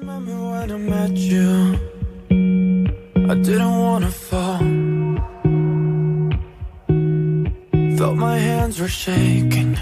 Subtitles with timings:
[0.00, 1.78] remember when I met you.
[3.30, 4.58] I didn't wanna fall.
[7.96, 9.76] Felt my hands were shaking.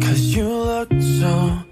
[0.00, 1.63] Cause you looked so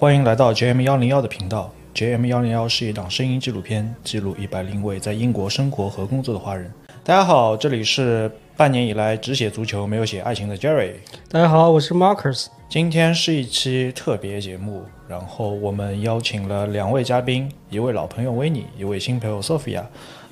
[0.00, 1.72] 欢迎来到 JM 幺零幺的频道。
[1.92, 6.72] JM 幺零幺是一档声音纪录片，记录一百零位在英国生活和工作的华人。
[7.02, 10.92] 大家好，这里是半年以来只写足球没有写爱情的 Jerry。
[11.28, 12.46] 大家好，我是 Marcus。
[12.68, 19.82] 今天是一期特别节目，然后我们邀请了两位嘉宾，一位老朋友维尼，一位新朋友 Sophia，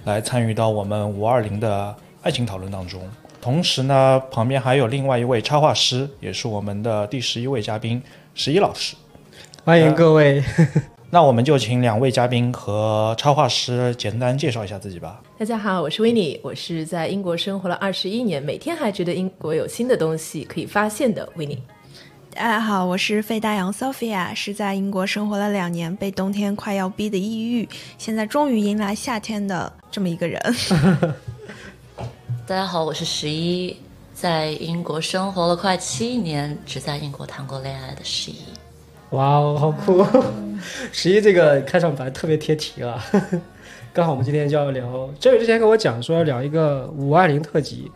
[0.04, 3.02] 来参与到我们五二零的爱情讨论当中。
[3.40, 8.00] 同时呢，旁边还有另外一位插画师，也是我们的第十一位嘉宾
[8.32, 8.94] 十一老师。
[9.66, 10.40] 欢迎各位。
[11.10, 15.20] 那我们就请两位嘉宾和插画师简单介绍一下自己吧。
[15.36, 21.60] 大家好，我是维尼，我是在英国生活了二十一年，每天还觉得英国有新的东西可以发现的维尼。
[22.32, 30.40] 大家好，我是费大洋 Sophia，是在英国生活了两年，被冬天快要逼的抑郁，现在终于迎来夏天的这么一个人。
[32.46, 33.76] 大家好，我是十一，
[34.14, 38.36] 在英国生活了快七年，只在英国谈过恋爱的十一。
[39.10, 40.04] 哇哦，好酷！
[40.90, 43.02] 十一这个开场白特别贴题啊。
[43.94, 47.90] 刚好我们今天就要聊，这位之前跟我讲说要聊一个五二零特辑，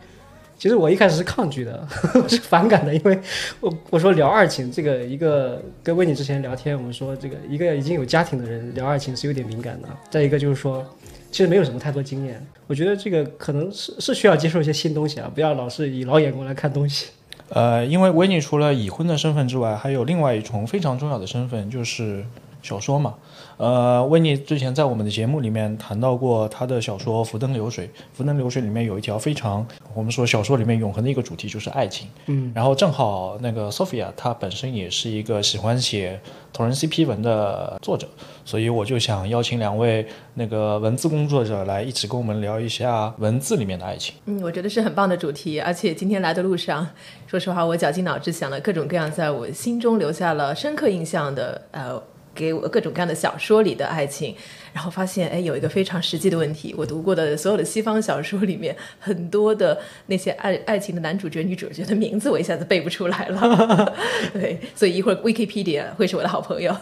[0.57, 3.19] 其实我一开始是抗拒的，我 是反感的，因为
[3.59, 10.83] 我我说聊爱情这个一个跟维尼之前聊天，我们说这个一个已经有家庭的人聊爱情是有点敏感的，再一个就是说
[11.29, 17.07] 其实没有什么太多经验，我觉得这个可能是是需要接受一些新东西啊，不要老是以老眼光来看东西。
[17.53, 22.25] 呃，因为维尼除了已婚的身份之外，还有另外一重非常重要的身份，就是
[22.61, 23.15] 小说嘛。
[23.57, 32.07] 呃，温妮之前在我们的节目里面谈到过他的小说《浮灯流水》，《浮灯流水》里面有一条非常我们说小说里面永恒的一个主题就是爱情。
[32.25, 36.19] 嗯，然后正好那个 Sophia 她本身也是一个喜欢写
[36.51, 38.07] 同人 CP 文的作者，
[38.43, 44.15] 所以我就想邀请两位那个文字工作者来一起跟我们聊一下文字里面的爱情。
[44.25, 46.87] 嗯，我觉得是很棒的主题，而且今天来的路上，
[47.27, 52.01] 说实话，我绞尽脑汁想了各种各样在我心中留下了深刻印象的，呃，
[52.41, 54.35] 给我各种各样的小说里的爱情，
[54.73, 63.93] 然后发现，哎，有一个非常实际的问题，我读过的所有的西方小说里面，很多的那些爱爱情的男主角、女主角的名字，我一下子背不出来了。
[64.33, 66.75] 对，所以一会儿 Wikipedia 会是我的好朋友。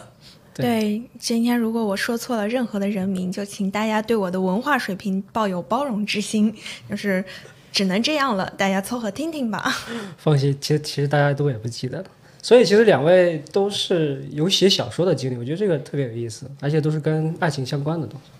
[0.54, 6.54] 对，今天如果我说错了任何的人名，就请大家对我的文化水平抱有包容之心，
[6.88, 7.24] 就是
[7.70, 9.72] 只能这样了，大家凑合听听吧。
[10.18, 12.04] 放心，其实其实大家都也不记得了。
[12.42, 18.30] 所以其实两位都是有写小说的经历，我觉得这个特别有意思，而且都是跟爱情相关的东西。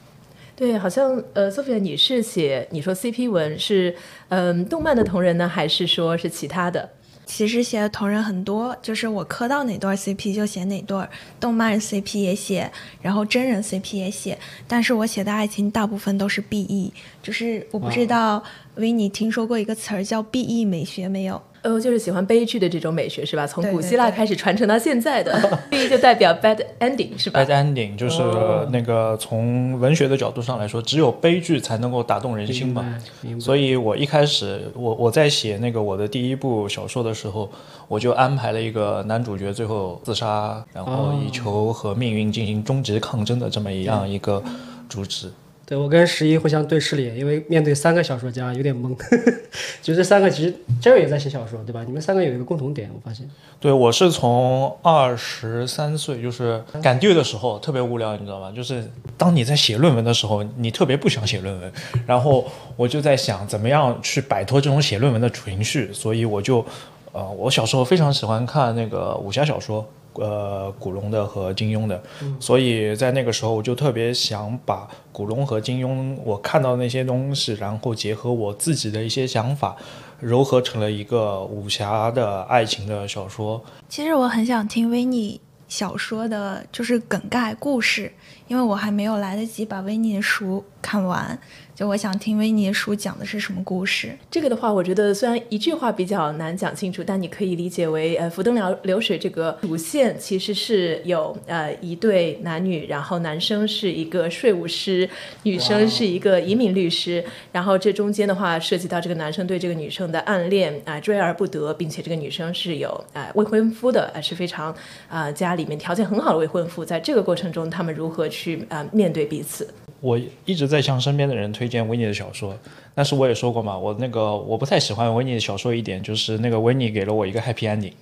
[0.57, 3.95] 对，好像呃，Sophia，你是写你说 CP 文是
[4.29, 6.89] 嗯、动漫的同人呢，还是说是其他的？
[7.25, 10.99] 其实写的同人很多，就是我磕到哪对 CP 就写哪对，
[11.39, 14.37] 动漫 CP 也写，然后真人 CP 也写，
[14.67, 16.91] 但是我写的爱情大部分都是 BE，
[17.23, 18.43] 就是我不知道
[18.75, 21.41] 维尼听说过一个词儿叫 BE 美学没有？
[21.63, 23.47] 呃，就是喜欢悲剧的这种美学是吧？
[23.47, 25.39] 从古希腊开始传承到现在的，
[25.69, 28.23] B 就代表 bad ending 是吧 bad？ending 就是
[28.71, 32.99] 那个从文学的角度上来说，只有悲剧才能够打动人心嘛。
[33.39, 37.51] 所以我一开始，我我在写那个我的第一部小说的时候，
[37.89, 44.43] 我就安排了一个男主角最后自杀，然后以求和命运进行终极抗争的这么一样一个
[44.89, 45.31] 主旨。
[45.71, 48.93] 对我跟十一互相对视了眼，因为面对三个小说家有点懵。
[49.81, 51.85] 就这三个，其实 Jerry 也在写小说，对吧？
[51.87, 53.31] 你们三个有一个共同点，我发现。
[53.61, 58.51] 对我是从二十三岁，就是赶 due 的时候特别无聊，你知道吗？
[58.51, 61.73] 就是当你在写论文的时候，你特别不想写论文，
[62.05, 62.45] 然后
[62.75, 66.67] 我就在想怎么样去摆脱这种写论文的情绪，所以我就，
[67.13, 69.89] 呃，我小时候非常喜欢看那个武侠小说。
[70.15, 72.03] 呃，古龙的和金庸的，
[72.39, 79.77] 所以在那个时候我就特别想把古龙和金庸我看到的那些东西，然后结合我自己的一些想法，
[80.23, 83.63] 糅合成了一个武侠的爱情的小说。
[83.89, 88.13] 其实我很想听维尼小说的，就是梗概故事，
[88.49, 91.39] 因为我还没有来得及把维尼的书看完。
[91.81, 94.15] 就我想听维尼叔讲的是什么故事。
[94.31, 105.09] 这个的话，我觉得虽然一句话比较难讲清楚，但你可以理解为，呃，浮灯流流水这个主线其实是有呃一对男女，然后男生是一个税务师，
[105.45, 114.77] 女生是一个移民律师，然后这中间的话涉及到这个男生对这个女生的暗恋啊、追而不得，并且这个女生是有啊、呃未婚夫的，呃是非常
[115.09, 119.67] 啊、家里面条件很好的未婚夫，在这个过程中他们如何去啊、呃面对彼此。
[120.01, 122.57] 我一直在向身边的人推荐维尼的小说，
[122.95, 127.93] 但是我也说过嘛，我那个我不太喜欢维尼的小说一点就是那个维尼给了我一个 happy ending，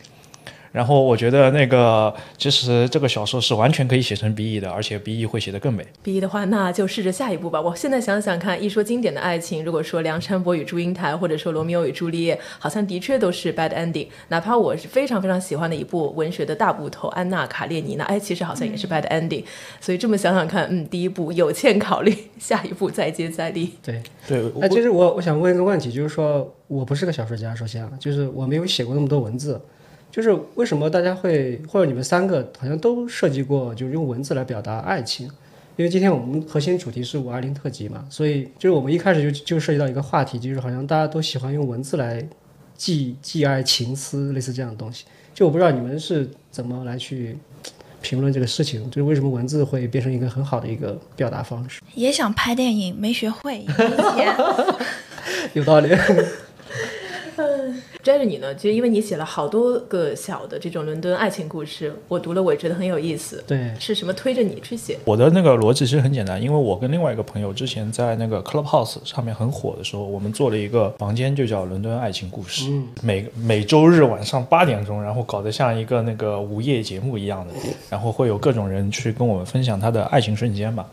[0.73, 5.87] 然后我觉得那个其实这个小说是完全可以写成 BE 的，而且 BE 会写得更美。
[6.03, 7.61] BE 的话，那就试着下一步吧。
[7.61, 14.06] 我现在想想看，一说经典的爱情，如果说梁山伯与祝英台，或者说罗密欧与朱丽叶，好像的确都是 bad ending。
[14.29, 19.44] 哪怕我是非常非常喜欢的一部文学的大部头《安娜·卡列尼娜》，哎，其实好像也是 bad ending。
[19.81, 23.73] 所以这么想想看，嗯，第一步有欠考虑，下一步再接再厉。
[23.82, 29.61] 对，对，哎，我其实我我想问一个问题，就是说我不是个小说家，首先啊，就是我没有写过那么多文字，
[30.19, 35.31] 就是为什么大家会或者你们三个好像都涉及过，就是用文字来表达爱情？
[35.76, 42.29] 因为今天我们核心主题是五二零特辑嘛，所以就是我们一开始就就涉及到一个话题，就是好像大家都喜欢用文字来
[42.76, 45.05] 寄寄爱情思，类似这样的东西。
[45.32, 47.38] 就我不知道你们是怎么来去
[48.03, 51.81] 评论这个事情，就是为什么文字会变成一个很好的一个表达方式？
[51.94, 53.64] 也想拍电影，没学会。
[55.55, 55.91] 有道理。
[58.02, 63.43] 摘着你呢，就因为你写了好多个小的这种伦敦爱情故事，我读了我也觉得很有意思。
[63.46, 64.99] 对，是什么推着你去写？
[65.05, 72.70] 我的那个逻辑其实很简单，因为我跟另外一个朋友之前在那个 Clubhouse 上面很火的时候，我们做了一个房间，就叫伦敦爱情故事。
[73.02, 77.55] 每每周日晚上八点钟，然后搞得像一个那个午夜节目一样的，
[77.90, 80.87] 然后会有各种人去跟我们分享他的爱情瞬间嘛。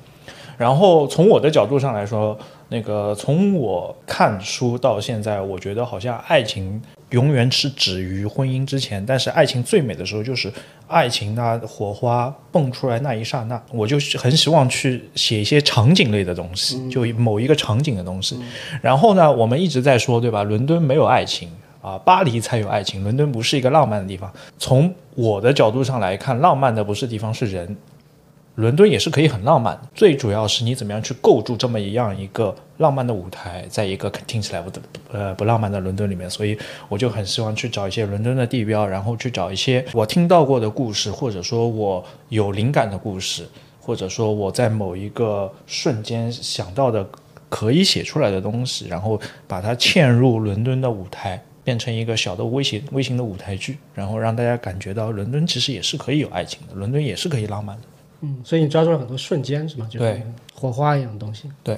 [0.57, 2.37] 然后从我的角度上来说，
[2.69, 6.81] 那个从我看书到现在，我觉得好像爱情
[7.11, 10.51] 永远是止于婚姻之前，但是爱情最美的时候就是
[10.87, 18.39] 爱情那火花蹦出来那一刹那，我就很希望去写一些场景类的东西，就某一个场景的东西。
[18.81, 20.43] 然后呢，我们一直在说，对吧？
[20.43, 21.49] 伦敦没有爱情。
[21.81, 24.33] 啊，巴黎才有爱情，伦敦不是一个浪漫的地方。
[24.57, 27.77] 从我的角度上来看，浪漫的不是地方，是人。
[28.55, 34.71] 伦敦也是可以很浪漫，最主要是你怎么样去构筑这么一样一个浪漫的舞台，在一个听起来不
[35.11, 36.57] 呃不浪漫的伦敦里面，所以
[36.87, 43.45] 我就很希望去找一些伦敦的地标，然后去找一些我听到过的故事，或者说我有灵感的故事，
[43.81, 47.05] 或者说我在某一个瞬间想到的
[47.49, 51.43] 可以写出来的东西，然后把它嵌入伦敦的舞台。
[51.65, 57.83] 变成一个小的微型微型的舞台剧，然后让大家感觉到伦敦其实也是可以有爱情的，伦敦也是可以浪漫的。
[58.25, 59.87] 嗯，所以你抓住了很多瞬间，是吗？
[59.89, 60.23] 就是对
[60.53, 61.49] 火花一样的东西。
[61.63, 61.77] 对，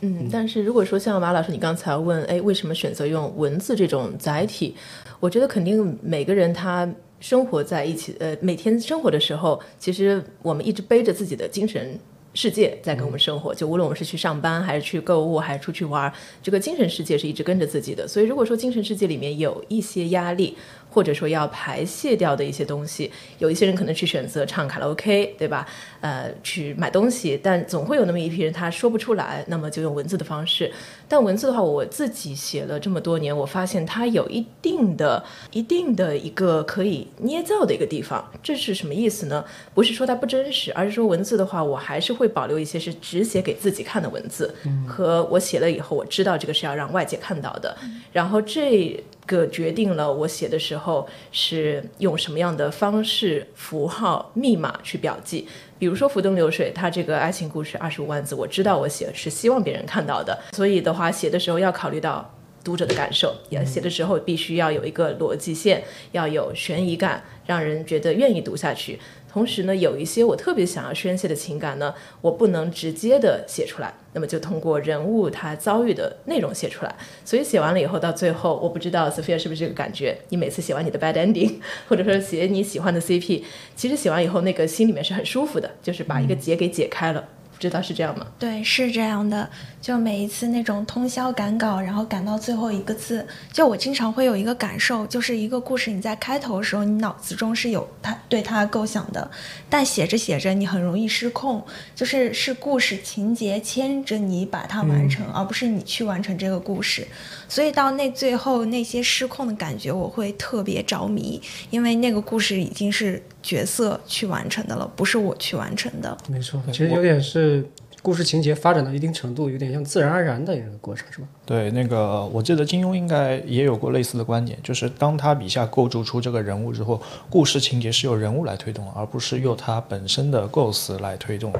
[0.00, 4.74] 嗯，但是如果说像马老师你刚才问，哎，为什么选择用文字这种载体？
[5.20, 6.88] 我觉得肯定每个人他
[7.20, 11.98] 生活在一起，呃，每天生活的时候，其实我们一直背着自己的精神。
[12.36, 16.12] 世界在跟我们生活，就无论我们是去上班，还是去购物，还是出去玩，
[16.42, 18.08] 这个精神世界是一直跟着自己的。
[18.08, 20.56] 所以，如果说精神世界里面有一些压力，
[20.94, 25.66] 或者说要排泄掉的一些东西，有一些人可能去选择唱卡拉 OK，对吧？
[26.00, 30.70] 呃，去买东西，但总会有那么一批人他说不出来，那么就用文字的方式。
[31.08, 38.24] 但文字的话，我自己写了这么多年，我发现它有一定的、一定的一个可以捏造的一个地方。
[38.40, 39.44] 这是什么意思呢？
[39.74, 44.54] 不是说它不真实，而是说文字的话，我还是会保留一些是只写给自己看的文字，
[44.86, 47.76] 和我写了以后，我知道这个是要让外界看到的。
[48.12, 55.46] 然后这个决定了我写的时候是用什么样的方式、符号、密码去表记。
[55.78, 68.98] 比如说《浮灯流水》，它这个爱情故事二十五万字，我知道我写是希望别人看到的，所以的话写的时候要考虑到读者的感受，也写的时候必须要有一个逻辑线，要有悬疑感，让人觉得愿意读下去。
[69.34, 76.94] 同时呢，有一些我特别想要宣泄的情感呢，我不能直接的写出来，那么就通过人物他遭遇的内容写出来。
[77.24, 80.16] 所以写完了以后，到最后，我不知道 Sophia 是不是这个感觉？
[80.28, 81.54] 你每次写完你的 bad ending，
[81.88, 83.42] 或者说写你喜欢的 CP，
[83.74, 87.24] 其实写完以后，那个心里面是很舒服的，就是把一个结给解开了。
[87.54, 88.26] 不知道是这样吗？
[88.38, 89.48] 对，是这样的。
[89.80, 99.30] 就每一次那种通宵赶稿，然后赶到最后一个字，就我经常会有一个感受，就是一个故事你在开头的时候，你脑子中是有它对它构想的，
[99.68, 101.62] 但写着写着你很容易失控，
[101.94, 107.06] 就是是故事情节牵着你把它完成，而不是你去完成这个故事。
[107.48, 116.16] 所以到那最后那些失控的感觉，我会特别着迷，因为那个故事已经是角色去完成的了，不是我去完成的。
[116.28, 117.64] 没错，其实有点是
[118.04, 121.26] 故事情节发展到一定程度，有点像自然而然的一个过程，是吧？
[121.46, 131.50] 对，那个我记得金庸应该也有过类似的观点，就是当他笔下构筑出这个人物之后，故事情节是由人物来推动，而不是由他本身的构思来推动。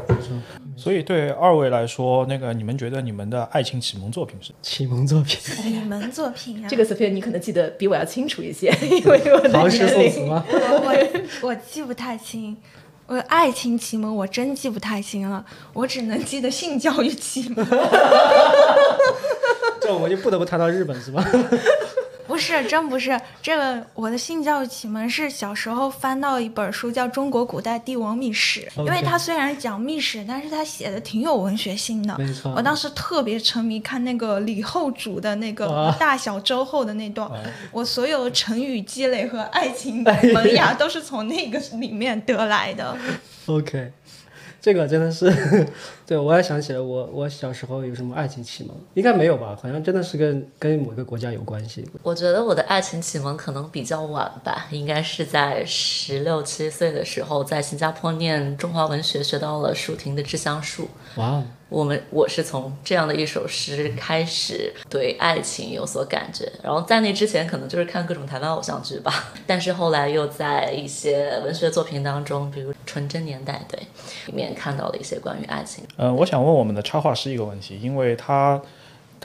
[0.77, 4.53] 所以对二位来说，那个你们觉得你们的爱情启蒙作品是？
[4.61, 9.89] 启蒙作品，启蒙作品啊，这个 Sophia 你可能记得比我要清楚一些，因为我的 唐诗。
[9.89, 10.45] 宋词吗？
[10.51, 12.55] 我我记不太清。
[13.07, 17.65] 我爱情启蒙我真记不太清了，我只能记得性教育启蒙。
[19.81, 21.23] 这我们就不得不谈到日本，是吧？
[22.35, 23.81] 不是，真不是这个。
[23.95, 32.19] 我的性教育启蒙是小时候翻到一本书，叫《中国古代帝王秘史》，因为它虽然讲秘史，但是它写的挺有文学性的。
[32.19, 37.31] 没错我当时特别沉迷看那个李后主的那个啊大小周后的那段，
[37.71, 42.97] 我所有成语积累和爱情萌芽都是从那个里面得来的。
[43.47, 43.93] OK，
[44.65, 45.31] 这个真的是，
[46.07, 49.55] 对我也想起了我，我小时候有什么爱情启蒙，应该没有吧？
[49.61, 51.87] 好像真的是跟跟某个国家有关系。
[52.03, 60.85] 我觉得我的爱情启蒙可能比较晚吧，应该是在十六七岁的时候，在新加坡念中华文学，学到了舒婷的《致橡树》。
[61.21, 61.45] 哇哦，
[61.75, 73.81] 我们我是从这样的一首诗开始对爱情有所感觉，然后在那之前可能就是看各种台湾偶像剧吧，但是后来又在一些文学作品当中，比如《纯真年代》对
[74.27, 75.85] 里面看到了一些关于爱情。
[75.97, 78.63] 嗯，我想问我们的插画师一个问题，因为他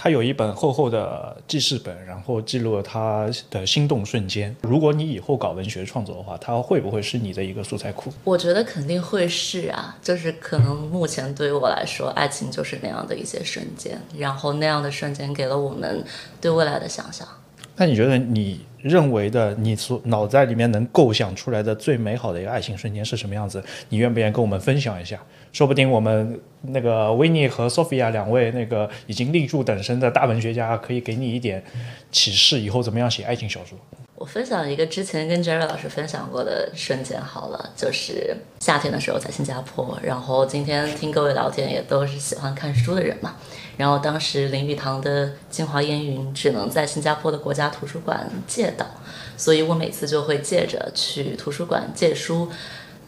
[0.01, 4.55] 他有一本厚厚的记事本，然后记录了他的心动瞬间。
[4.61, 8.09] 如果你以后搞文学创作的话，它会不会是你的一个素材库？
[8.23, 16.01] 我觉得肯定会是啊，就是可能目前对于我来说，爱情就是那样的一些瞬间，然后那样的瞬间给了我们
[16.39, 17.27] 对未来的想象。
[17.79, 23.63] 那你觉得你认为的你所脑袋里面能构想出来的最美好的一个爱情瞬间是什么样子？
[23.87, 25.17] 你愿不愿意跟我们分享一下？
[25.53, 31.63] 说不定我们那个维尼和 Sophia 两位那个已经立柱等身的大文学家，可以给你一点
[32.11, 33.79] 启示，以后怎么样写爱情小说？
[34.15, 43.37] 我分享一个之前跟 Jerry 老师分享过的瞬间好了，就是夏天的时候在新加坡，然后今天听各位聊天也都是喜欢看书的人嘛，
[43.79, 48.85] 然后当时林语堂的《京华烟云》只能在新加坡的国家图书馆借到，
[49.37, 52.49] 所以我每次就会借着去图书馆借书。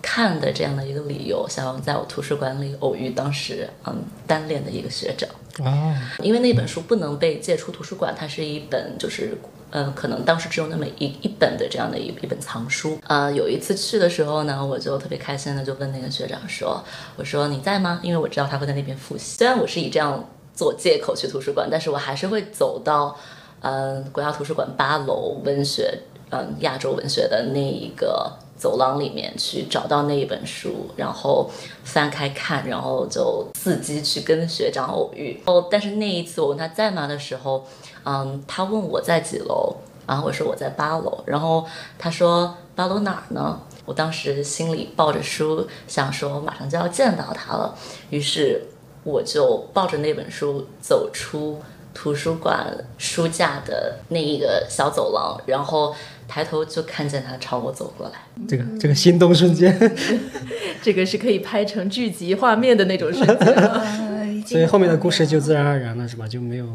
[0.01, 5.29] 看的这样的一个理由，想要在我图书馆里偶遇当时嗯单恋的一个学长，
[5.63, 9.37] 啊，因为那本书不能被借出图书馆，它是一本就是。
[9.73, 12.99] 呃，可能当时只有那么一一本的这样的一一本藏书。
[13.07, 16.83] 呃，有一次去的时候呢，我就特别开心的就问那个学长说
[17.15, 18.01] ：“我说你在吗？
[18.03, 19.37] 因为我知道他会在那边复习。
[19.37, 20.29] 虽然我是以这样
[20.61, 23.17] 做借口去图书馆，但是我还是会走到
[23.61, 25.97] 嗯、国家图书馆八楼文学
[26.29, 31.49] 嗯、亚洲文学的那一个走廊里面去找到那一本书，然后
[31.83, 35.41] 翻开看，然后就伺机去跟学长偶遇。
[35.47, 37.65] 哦，但是那一次我问他在吗的时候，
[38.05, 39.75] 嗯，他问我在几楼，
[40.05, 41.65] 然后我说我在八楼，然后
[41.97, 43.59] 他说八楼哪儿呢？
[43.83, 47.75] 我当时心里抱着书，想说马上就要见到他了，
[48.11, 48.61] 于是
[49.03, 51.62] 我就抱着那本书走出
[51.93, 55.96] 图书馆书架的那一个小走廊，然后
[56.27, 58.13] 抬头就看见他朝我走过来。
[58.48, 59.77] 这个这个心动瞬间，
[60.81, 63.38] 这个是可以拍成剧集画面的那种瞬间。
[64.41, 66.27] 呃，已经所以后面的故事就自然而然了，是吧？
[66.27, 66.65] 就没有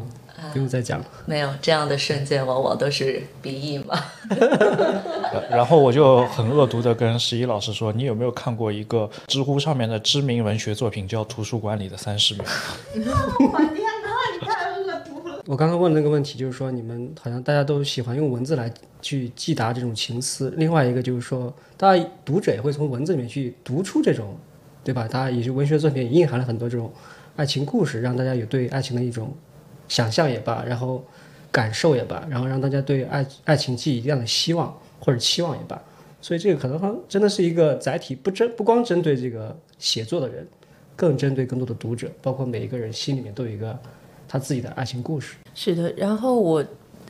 [0.53, 1.05] 不用再讲了。
[1.25, 3.99] 没有这样的瞬间，往往都是鼻翼嘛。
[5.51, 12.45] 然后我就很恶毒的跟十一老师说：“你有没有看过一个知乎上面的知名文学作品叫《图书馆里的三十秒》？”
[12.95, 13.01] 我
[13.59, 14.09] 天哪，
[14.39, 15.43] 你太恶毒了。
[15.45, 18.71] 我刚刚问那个问题，就是说你们好像大家都喜欢用文字来
[19.01, 24.37] 去寄达这种情思，另外一个就是说，大家读者也会从文字里面去读出这种，
[24.83, 25.07] 对吧？
[25.07, 26.91] 大家也就文学作品也蕴含了很多这种
[27.37, 29.33] 爱情故事，让大家有对爱情的一种
[29.87, 31.05] 想象也罢，然后
[31.51, 35.81] 感受也罢，然后让大家对爱爱情寄予一样的希望或者期望也罢。
[36.19, 40.45] 所以这个可能真的是一个载体，不针不光针对这个写作的人，
[40.95, 43.79] 更针对更多的读者，包括每一个人心里面都有一个
[44.27, 45.35] 他自己的爱情故事。
[45.53, 46.65] 是的，然后我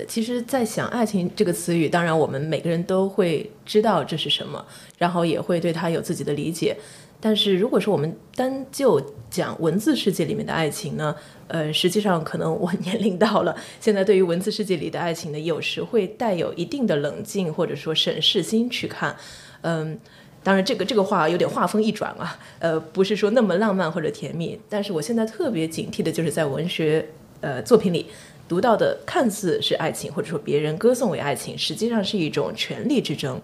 [0.07, 4.63] 其实，在想“爱情”这个词语，当然我们每个人都会知道这是什么，
[4.99, 6.77] 然后也会对他有自己的理解。
[7.19, 11.15] 但是如果说我们单就讲文字世界里面的爱情呢，
[11.47, 19.15] 呃，实际上可能我年龄到了，现在对于文字世界里的爱情呢，有时会带有一定的冷静或者说审视心去看，
[19.61, 19.99] 嗯。
[20.43, 24.57] 当然，这个这个话有点话锋一转啊，呃，不是说那么浪漫或者甜蜜。
[24.69, 27.05] 但是我现在特别警惕的就是在文学
[27.41, 28.05] 呃作品里
[28.47, 33.41] 读到的看似是爱情，或者说别人歌颂为爱情，实际上是一种权力之争。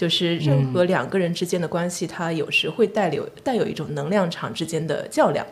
[0.00, 5.46] 就是任何两个人之间的关系，它有时会带有带有一种能量场之间的较量。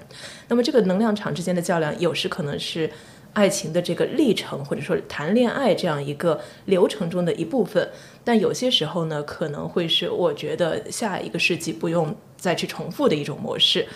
[0.49, 2.90] 那么这个能量场之间的较量，有时可能是
[3.35, 7.87] 爱情的这个历程，或者说谈恋爱这样一个流程中的一部分。
[8.25, 13.87] 但有些时候呢，可能会是我觉得下一个世纪不用再去重复的一种模式。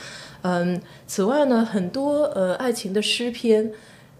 [0.42, 3.73] 嗯，此外呢，很多呃爱情的诗篇，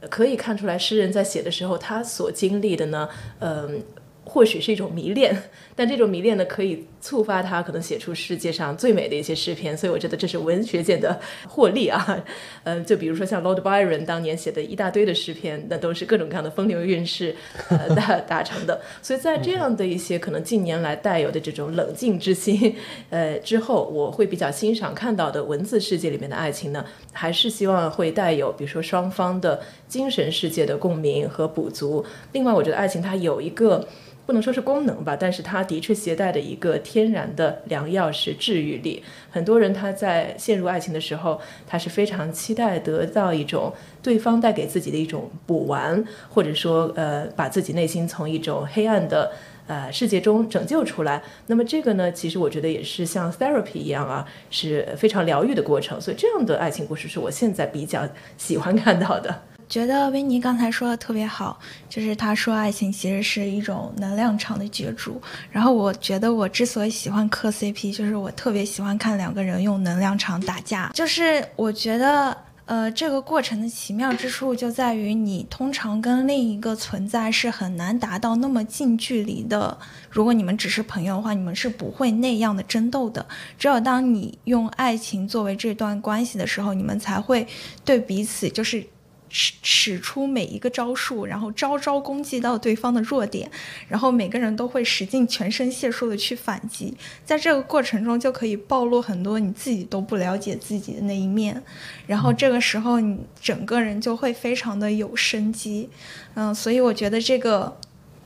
[0.09, 3.07] 可以看出来诗人在写的时候，他所经历的呢，
[3.41, 3.83] 嗯。
[4.25, 5.43] 或许是一种迷恋，
[5.75, 12.25] 但这种迷恋呢，可以触发他可能写出世界上最美的一些诗篇，所以我觉得这是文学界的获利啊。
[12.63, 17.35] 嗯，就比如说像 Lord Byron 当年写的一大堆的诗篇，那都是各种各样的风流韵事
[17.69, 18.81] 呃达达成的。
[19.03, 22.77] 所以在这样的一些可能近年来带有的这种冷静之心
[23.11, 32.07] 呃之后，我会比较欣赏看到的文字世界里面的爱情呢，还是希望会带有比如说双方的精神世界的共鸣和补足。
[32.31, 33.85] 另外，我觉得爱情它有一个。
[34.33, 39.03] 不能说是功能吧，但是它的确携带的一个天然的良药是治愈力。
[39.31, 43.71] 很多人他在陷入爱情的时候，他是非常期待得到一种
[44.03, 49.33] 对方带给自己的一种补完，或者说呃把自己内心从一种黑暗的
[49.67, 51.23] 呃世界中拯救出来。
[51.49, 56.01] 那么这个呢，其实我觉得也是像 therapy 一样啊，是非常疗愈的过程。
[56.01, 58.09] 所以这样的爱情故事是我现在比较
[58.39, 59.43] 喜欢看到的。
[59.73, 65.19] 觉得维尼刚才说的特别好，就是他说爱情其实是一种能量场的角逐。
[65.51, 70.91] 然后我觉得我之所以喜欢磕 CP，就是我特别喜欢看两个人用能量场打架。
[70.93, 72.37] 就是我觉得，
[72.67, 79.79] 呃，这个过程的奇妙之处就在于，你通常跟另一个存在是很难达到那么近距离的。
[80.11, 83.25] 如果你们只是朋友的话，你们是不会那样的争斗的。
[83.57, 87.49] 只有当你用爱情作为这段关系的时候，你们才会
[87.87, 88.87] 对彼此就是。
[89.33, 93.51] 使使出每一个招数，然后招招攻击到对方的弱点，
[93.89, 101.61] 然后每个人都会使尽全身解数的去反击，在这个过程中就可以暴露很多你自己都不了解自己的那一面，
[102.07, 105.89] 然后这个时候你整个人就会非常的有生机，
[106.35, 107.77] 嗯，所以我觉得这个。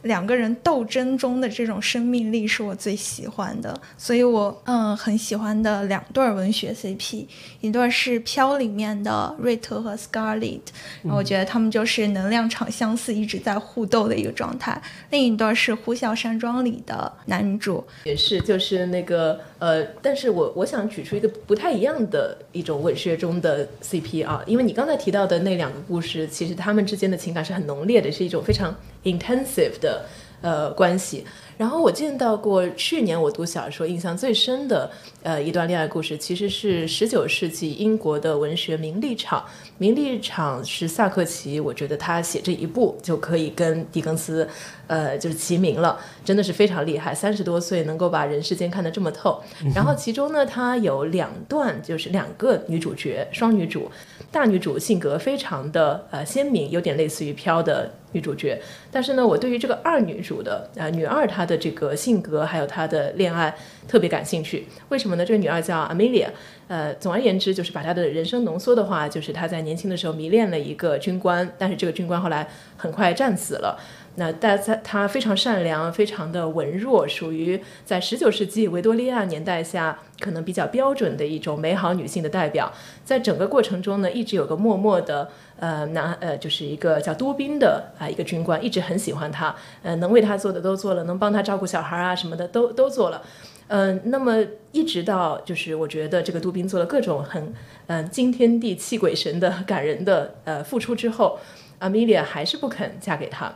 [0.07, 7.27] 两个人斗争中的这种生命力是我最喜欢的，所以我嗯很喜欢的两对文学 CP，
[7.61, 10.61] 一对是《飘》里面的瑞特和 Scarlett，
[11.03, 29.96] 我觉得他们就是能量场相似，一直在互斗的一个状态；另一对是《呼啸山庄》里的男女主，也是就是那个呃，但是我我想举出一个不太一样的一种文学中的 CP 啊，因为你刚才提到的那两个故事，其实他们之间的情感是很浓烈的，是一种非常 intensive 的。
[30.43, 31.25] 呃，关系。
[31.59, 34.91] 然后我见到过去年我读小说印象最深的
[35.23, 39.43] 呃一段恋爱故事，其实是十九世纪英国的文学名利场。
[39.79, 44.47] 名利场是萨克奇，我觉得他写这一部就可以跟狄更斯
[44.87, 47.15] 呃就是齐名了，真的是非常厉害。
[47.15, 49.43] 三十多岁能够把人世间看得这么透。
[49.75, 53.91] 然后其中呢，他有两段就是两个女主角，双女主，
[54.31, 57.91] 大女主性格非常的呃鲜明，有点类似于飘的。
[58.13, 63.55] 女主角，但是呢，我对于这个二女主的啊女二她的这个性格还有她的恋爱
[63.87, 64.67] 特别感兴趣。
[64.89, 65.25] 为什么呢？
[65.25, 66.29] 这个女二叫 Amelia，
[66.69, 73.79] 呃，总而言之就是把她的人生浓缩的话，就是她在年轻的时候迷恋了一个军官，但是这个军官后来很快战死了。
[74.19, 82.73] 那但在她非常善良，非常的文弱，属于在十九世纪维多利亚年代下可能比较标准的一种美好女性的代表。
[83.05, 93.23] 在整个过程中呢，一直有个默默的呃男呃，就是一个叫多宾的啊一个军官，一直很喜欢她，呃，能为她做的都做了，能帮她照顾小孩啊什么的都都做了。
[93.69, 97.53] 嗯，那么一直到就是我觉得这个杜宾做了各种很
[97.89, 101.39] 嗯惊天地泣鬼神的感人的呃付出之后。
[101.79, 103.55] 阿米莉亚还是不肯嫁给他，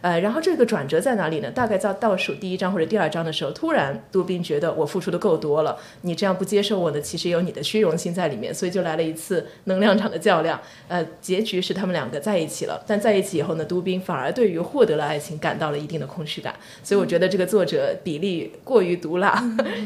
[0.00, 1.50] 呃，然后这个转折在哪里呢？
[1.50, 10.60] 大概在倒数第一章或者第二章的时候，突然杜宾觉得我付出的够多了，你这样不接受我呢，其实有你的虚荣心在里面，所以就来了一次能量场的较量。
[10.88, 16.54] 呃，结局是他们两个在一起了，但在一起以后呢，杜宾反而对于获得了爱情感到了一定的空虚感。
[16.84, 19.42] 所以我觉得这个作者比例过于毒辣，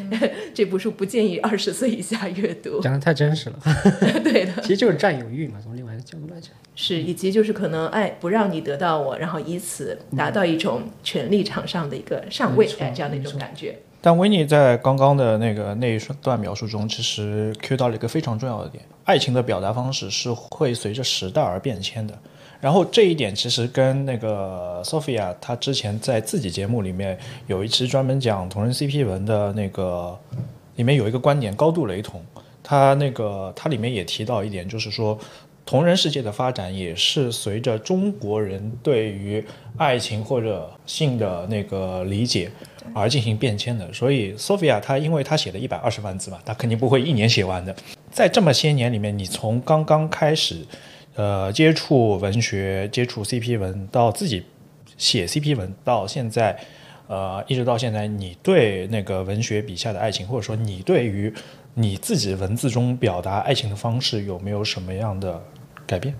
[0.53, 2.81] 这部书不建议二十岁以下阅读。
[2.81, 3.59] 讲的太真实了，
[4.25, 6.51] 对的，其实就是占有欲嘛，从另来讲。
[6.75, 13.79] 是，以及就是可能爱，不让你得到我，然后以此达到一种权力场上的一个上位，哎，这样的一种感觉。
[14.03, 22.17] 但维尼在刚刚的那个那一段描述中，其实 Q 到了一个非常重要的点：爱情的表达方式是会随着时代而变迁的。
[22.61, 30.17] 然后这一点其实跟那个 Sophia 她之前在自己节目里面有一期专门讲同人 CP 文的那个，
[30.77, 32.23] 里面有一个观点高度雷同。
[32.63, 35.19] 他那个他里面也提到一点，就是说。
[35.67, 39.45] 同人世界的发展也是随着中国人对于
[39.77, 42.49] 爱情或者性的那个理解
[42.95, 43.93] 而进行变迁的。
[43.93, 47.75] 所以，Sophia 她因为她写了一百二十万字嘛，她肯定不会一年写完的。
[48.13, 50.65] 在这么些年里面，你从刚刚开始，
[51.17, 54.45] 呃，接触文学、接触 CP 文，到自己
[54.97, 56.57] 写 CP 文，到现在，
[57.09, 61.35] 呃，一直到现在，你对那个文学笔下的爱情，或者说你对于
[61.75, 65.43] 你自己文字中表达爱情的方式，有没有什么样的
[65.87, 66.15] 改变？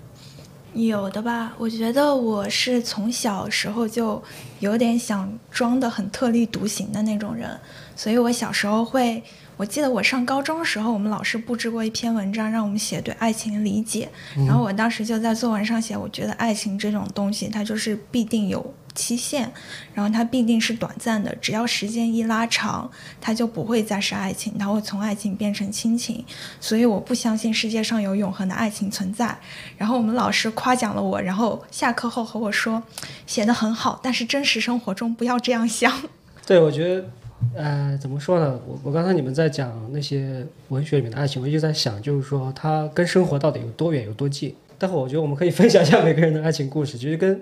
[0.73, 4.21] 有的吧，我觉得我是从小时候就
[4.59, 7.59] 有点想装的很特立独行的那种人，
[7.95, 9.23] 所以我小时候会，
[9.57, 14.07] 我记得我上高中的时候，我们老师布置过一篇文章，让我们写对爱情的理解，
[14.47, 19.51] 然后我当时就在作文上写，我觉得爱情这种东西，它就是必定有期限，
[19.95, 22.89] 然后它必定是短暂的，只要时间一拉长，
[23.19, 26.23] 它就不会再是爱情，它会从爱情变成亲情。
[26.61, 29.35] 所以我不相信世界上有永恒的爱情存在。
[29.75, 32.83] 然后我们老师夸奖了我，然后下课后和我说，
[33.25, 35.91] 写的很好，但是真实生活中不要这样想。
[36.45, 37.09] 对，我觉得，
[37.55, 38.59] 呃，怎么说呢？
[38.67, 44.55] 我我刚才你们在讲那些文学里面的爱情，我一直在想，就是说它跟生活到底有多远有多近。
[44.77, 47.39] 待会儿我觉得我们可以分享一下每个人的爱情故事，其实跟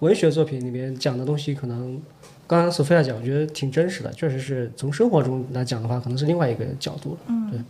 [0.00, 2.00] 文学作品里面讲的东西，可能
[2.46, 7.18] 刚刚索菲亚讲，我觉得挺真实的，确实是从生活中来讲的话，可能是另外一个角度了。
[7.28, 7.60] 嗯，对。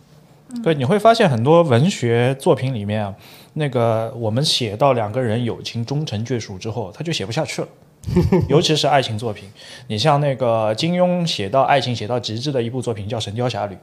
[0.63, 3.15] 对，你会发现很多文学作品里面啊，
[3.53, 7.67] 那个我们写到两个人友情终成眷属之后，他就写不下去了。
[8.49, 9.49] 尤其是爱情作品，
[9.87, 13.75] 你像那个金庸写到爱情写到极致的一部作品叫《神雕侠侣》，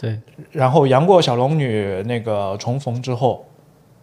[0.00, 0.20] 对，
[0.50, 3.46] 然后杨过小龙女那个重逢之后，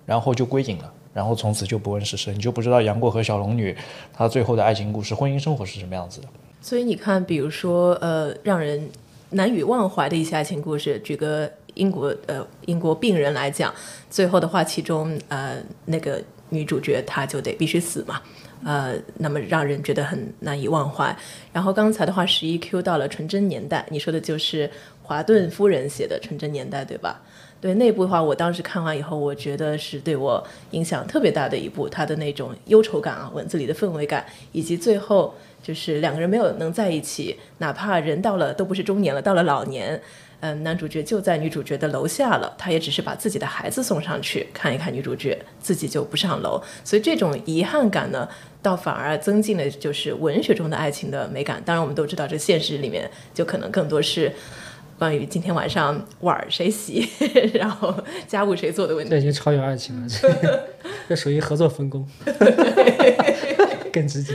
[0.05, 3.75] 然后就归隐了，然后从此就不问世事，你就不知道杨过和小龙女
[4.13, 6.27] 他最后的爱情故事、婚姻生活是什么样子的。
[6.61, 8.89] 所以你看，比如说，呃，让人
[9.31, 13.73] 难以忘怀的一些爱情故事，举个英国呃英国病人来讲，
[14.09, 18.21] 最后的话，其中呃那个女主角她就得必须死嘛，
[18.63, 21.15] 呃，那么让人觉得很难以忘怀。
[21.53, 24.69] 然后刚才的话，十一 Q 到了纯真年代，你说的就是
[25.03, 27.21] 华顿夫人写的纯真年代，对吧？
[27.61, 30.41] 对那部的话，我当时看完以后，我觉得是对我
[30.71, 40.01] 影响特别大的一部，它的那种忧愁感啊，文字里的氛围感，以及最后就是两个人没有能在一起，哪怕人到了都不是中年了，到了老年，
[40.39, 48.25] 嗯，男主角就在女主角的楼下了，他也只是把自己的孩子送上去看一看女主角，自己就不上楼，所以这种遗憾感呢，
[48.61, 51.61] 倒反而增进了就是文学中的爱情的美感。
[51.65, 54.31] 当然，我们都知道这现实里面就可能更多是。
[54.97, 57.07] 关于今天晚上碗儿谁洗，
[57.55, 57.95] 然后
[58.27, 59.09] 家务谁做的问题。
[59.09, 60.69] 这已经超越爱情了，这
[61.07, 62.05] 这属于合作分工，
[63.93, 64.33] 更直接。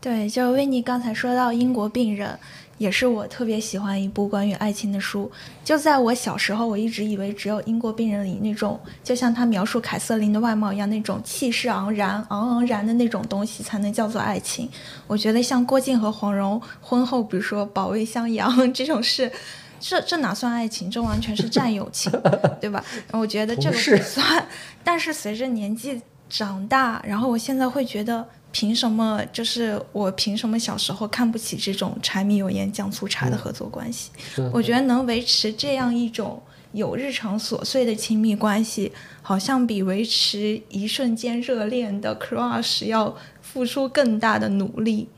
[0.00, 2.38] 对，就维尼刚才说到英国病人，
[2.78, 5.30] 也是我特别喜欢一部关于爱情的书。
[5.64, 14.68] 就在我小时候，我一直以为只有英国病人里那种，就像他描述凯瑟琳的外貌一样，那种气势昂然、昂昂然的那种东西才能叫做爱情。
[15.06, 19.30] 我觉得像郭靖和黄蓉婚后，比如说保卫襄阳 这种事，
[19.78, 20.90] 这这哪算爱情？
[20.90, 22.10] 这完全是战友情，
[22.60, 22.84] 对吧？
[23.12, 24.46] 我觉得这个不算。
[24.82, 28.26] 但是随着年纪长大，然后我现在会觉得。
[28.52, 29.24] 凭什么？
[29.32, 34.10] 就是我凭什么小时候看不起这种柴米油盐酱醋茶的合作关系？
[34.52, 36.40] 我觉得能维持这样一种
[36.72, 45.08] 有日常琐碎的亲密关系，好像比维持一瞬间热恋的 crush 要付出更大的努力。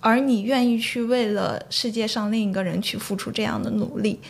[0.00, 4.20] 而你愿意去为了世界上另一个人去付出这样的努力，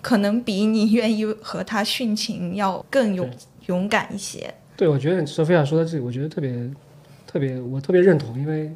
[0.00, 3.28] 可能比你愿意和他殉情要更勇
[3.66, 4.54] 勇敢一些。
[4.76, 6.70] 对，我觉得索菲亚说的这个，我觉得特别。
[7.30, 8.72] 特别，我特别认同，因为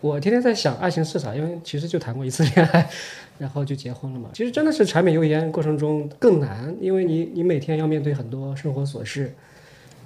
[0.00, 2.90] 我天天在想爱情是啥，因为其实就谈过一次恋爱，
[3.38, 4.30] 然后就结婚了嘛。
[4.32, 9.32] 其实真的是柴米油盐过程中更难，因为你你每天要面对很多生活琐事，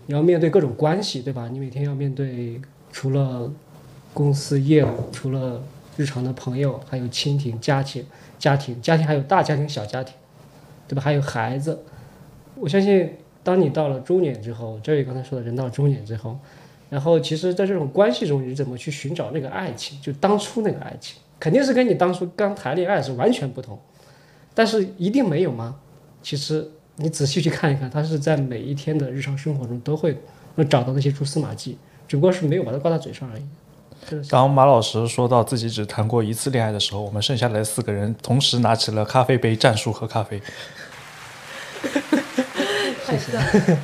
[0.04, 1.48] 你要面对各种关系，对吧？
[1.50, 2.60] 你每天要面对
[2.92, 3.50] 除了
[4.12, 5.64] 公司业务，除了
[5.96, 8.04] 日常的朋友，还有亲情、家庭、
[8.38, 10.14] 家庭、家庭，还有大家庭、小家庭，
[10.86, 11.00] 对吧？
[11.00, 11.82] 还有孩子。
[12.56, 16.38] 我相信，当你到了中年之后，这位刚才说的人到中年之后。
[16.90, 20.00] 然后，其实，在这种关系中，你怎么去寻找那个爱情？
[20.00, 23.78] 就当初那个爱情，肯定是跟你当初刚谈恋爱是完全不同。
[24.54, 25.76] 但是，一定没有吗？
[26.22, 30.16] 其实，你仔细去看一看，他是在每一天的日常生活中都会
[30.54, 31.76] 能找到那些蛛丝马迹，
[32.08, 33.42] 只不过是没有把它挂在嘴上而已。
[34.30, 40.40] 当马老师说到自己只谈过一次恋爱的时候，我们剩下来四个人同时拿起了咖啡杯，战术喝咖啡。
[43.06, 43.76] 谢谢。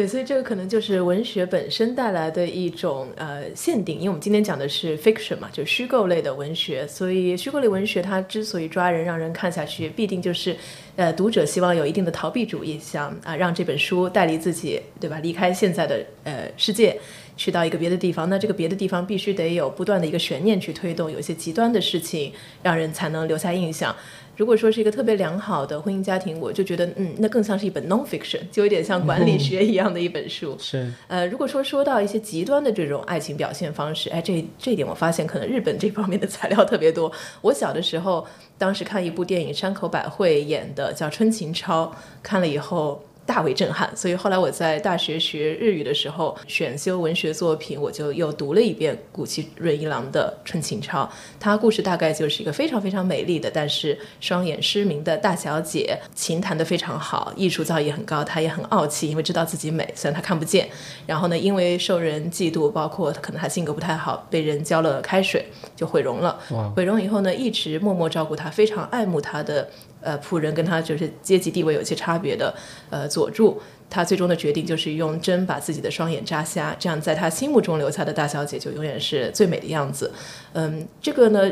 [0.00, 10.56] 对，所以这个可能就是文学本身带来的一种呃限定，因为我们今天讲的是 fiction 嘛，就虚构类的文学，所以虚构类文学它之所以抓人，让人看下去，必定就是
[10.96, 15.18] 呃读者希望有一定的逃避主义，想啊、让这本书带离自己，对吧？
[15.18, 16.98] 离开现在的呃世界。
[17.36, 22.30] 去到一个别的地方，那这个别的地方必须得有不断的一个悬念去推动，有一些极端的事情，
[22.62, 23.96] 让人才能留下印象。
[24.40, 30.56] 如果说是一个特别良好的婚姻家庭，我就觉得，嗯，那更像是一本 non-fiction，就有点像管理学一样的一本书。
[30.58, 37.12] 是呃，如果说说到一些极端的这种爱情表现方式，哎，这这一点我发现可能日本这方面的材料特别多。
[37.42, 38.26] 我小的时候，
[38.56, 41.84] 当时看一部电影，山口百惠演的叫《春情超》，
[42.22, 43.04] 看了以后。
[43.30, 51.04] 大为震撼，所以后来我在大学学日语的时候，选修文学作品，我就又读了一遍谷崎润一郎的《春情抄》。
[51.38, 60.68] 他故事大概就是一个非常非常美丽的，但是双眼失明的大小姐，琴弹得非常好，艺术造诣很高，她也很傲气，因为知道自己美，虽然她看不见。
[61.06, 66.36] 然后呢，因为受人嫉妒，包括可能她性格不太好，被人浇了开水就毁容了。
[66.74, 72.54] 毁容以后呢，一直默默照顾她，非常爱慕她的呃仆人，跟她就是阶级地位有些差别的
[72.90, 73.60] 呃佐助。
[73.88, 80.12] 她最终的决定就是用针把自己的双眼扎瞎，这样在她心目中留下的大小姐就永远是最美的样子。
[80.52, 81.50] 嗯，这个呢，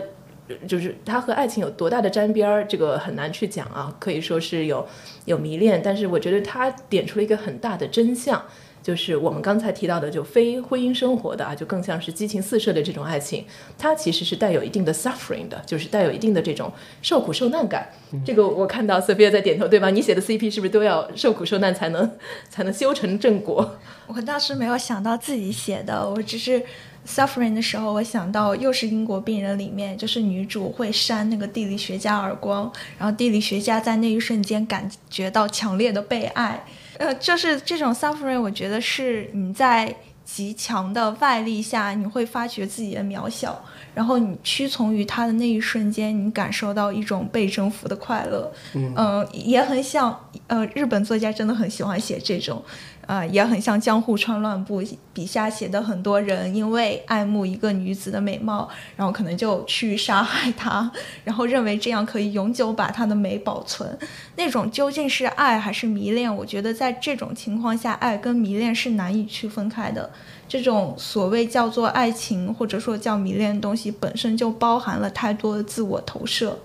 [0.67, 4.87] 就是他和爱情有多大的沾边儿，这个很难去讲啊，可以说是有
[5.25, 8.43] 有迷恋，但是我觉得他点出了一个很大的真相。
[8.89, 13.45] 就是我们刚才提到的，就非婚姻生活的啊，就更像是激情四射的这种爱情，
[13.77, 16.73] 它其实是带有一定的 suffering 的，就是带有一定的这种
[17.03, 17.87] 受苦受难感。
[18.25, 19.91] 这个我看到 Sophia 在点头，对吧？
[19.91, 22.11] 你写的 CP 是不是都要受苦受难才能
[22.49, 23.77] 才能修成正果？
[24.07, 26.63] 我倒是没有想到自己写的，我只是
[27.07, 36.65] suffering 的时候，我想到又是英国病人里面，就是女主会扇那个地理学家耳光，然后地理学家在那一瞬间感觉到强烈的被爱。
[36.99, 48.53] 呃，就是这种 suffering，我觉得是你在极强的外力下，你会发觉自己的渺小，然后你屈从于他的那一瞬间，你感受到一种被征服的快乐。
[48.75, 52.63] 嗯、也很像呃，日本作家真的很喜欢写这种。
[53.09, 54.83] 呃，也很像江户川乱步
[55.15, 60.91] 笔下写的很多人因为爱慕一个女子的美貌，然后可能就去杀害她，
[61.25, 63.99] 然后认为这样可以永久把她的美保存。
[64.37, 66.37] 那种究竟是爱还是迷恋？
[66.37, 70.11] 我觉得在这种情况下，爱跟迷恋是难以区分开的。
[70.47, 76.59] 这种所谓叫做爱情或者说叫迷恋的东西，本身就包含了太多的自我投射，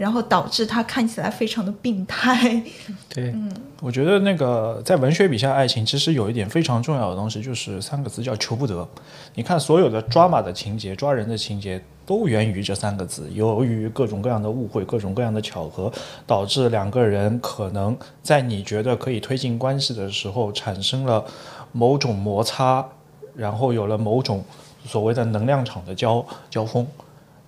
[0.00, 2.62] 然后导致他看起来非常的病态。
[3.06, 8.88] 对，嗯我觉得那个在文学笔下，爱情其实有一点非常重要的东西，就是三个字叫求不得。
[9.34, 13.28] 你看所有的抓马的情节、抓人的情节，都源于这三个字。
[13.34, 15.92] 由于各种各样的误会、各种各样的巧合，
[16.26, 21.22] 导致两个人可能在你觉得可以推进关系的时候，产生了
[21.72, 22.86] 某种摩擦，
[23.34, 24.42] 然后有了某种
[24.86, 26.86] 所谓的能量场的交交锋。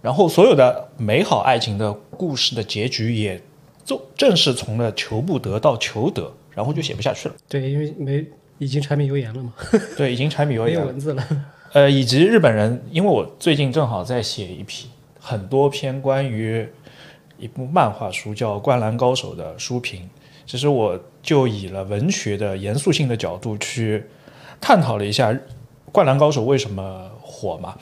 [0.02, 3.40] 然后所有的美好爱情的故事的结局也
[3.84, 7.34] 就正是从了求不得到求得，然后就写不下去了。
[7.48, 8.26] 对，因为没
[8.58, 9.52] 已经柴米油盐了嘛，
[9.96, 10.86] 对，已经柴米油没有盐。
[10.88, 11.24] 文字了。
[11.72, 14.88] 呃，以及日本人，因为我最近正好在写一批
[15.18, 16.68] 很多篇关于
[17.38, 20.08] 一部漫画书叫《灌篮高手》的书评，
[20.44, 24.04] 其实我就以了文学的严肃性的角度去
[24.60, 25.32] 探讨了一下
[25.90, 27.76] 《灌篮高手》为什么火嘛。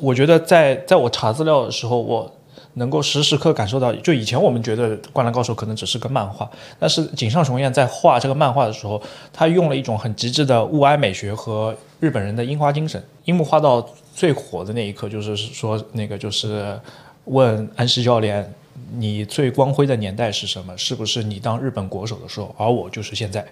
[0.00, 2.30] 我觉得在在我查资料的时候，我
[2.74, 9.00] 能够时时刻感受到，就以前我们觉得《灌篮高手》可能只是个漫画，但是井上雄彦在画这个漫画的时候，
[9.32, 13.02] 他用了一种很极致的物哀美学和日本人的樱花精神。
[13.24, 16.78] 樱木花道最火的那一刻，就是说那个就是
[17.26, 18.52] 问安西教练。
[18.94, 20.76] 你最光辉的年代是什么？
[20.76, 22.54] 是不是你当日本国手的时候？
[22.58, 23.44] 而我就是现在。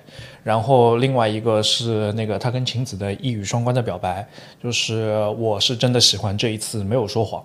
[0.42, 4.26] 然后另外一个是那个他跟晴子的一语双关的表白，
[4.62, 7.42] 就是我是真的喜欢这一次没有说谎。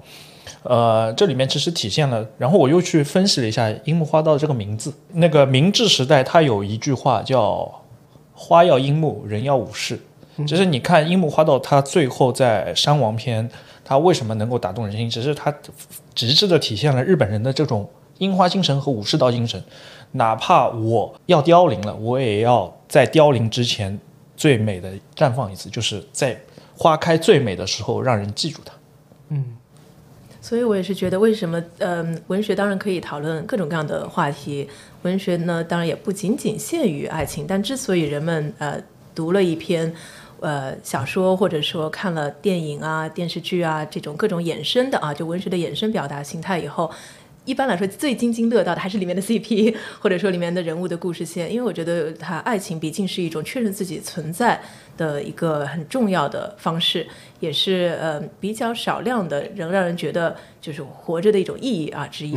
[0.64, 4.94] 呃，这里面其实体现了，然后我又去分析了一下樱木花道这个名字。
[5.14, 7.84] 那个明治时代，他有一句话叫
[8.34, 10.00] “花要樱木，人要武士”。
[10.46, 13.50] 就是你看樱木花道，他最后在山王篇，
[13.86, 15.10] 他为什么能够打动人心？
[15.10, 15.56] 只是他
[16.14, 19.64] 极致的体现了日本人的这种樱花精神和武士道精神。
[20.12, 23.98] 哪怕我要凋零了，我也要在凋零之前
[24.36, 26.38] 最美的绽放一次，就是在
[26.76, 28.74] 花开最美的时候让人记住它。
[29.30, 29.58] 嗯
[30.42, 34.70] 所以我也是觉得，为什么嗯，文学当然可以讨论各种各样的话题，
[35.02, 38.80] 文学呢当然也不仅仅限于爱情，但之所以人们呃
[39.16, 39.92] 读了一篇
[40.40, 46.92] 呃小说，或者说看了电影啊、电视剧啊这种各种衍生的啊，就文学的衍生表达形态以后。
[47.46, 54.60] 一般来说最津津乐道的还是里面的 CP，或者说里面的人物的故事线，因为我觉得它爱情毕竟是一种确认自己存在
[54.98, 57.06] 的一个很重要的方式，
[57.40, 62.36] 也是呃比较少量的仍让人觉得就是活着的一种意义啊之一。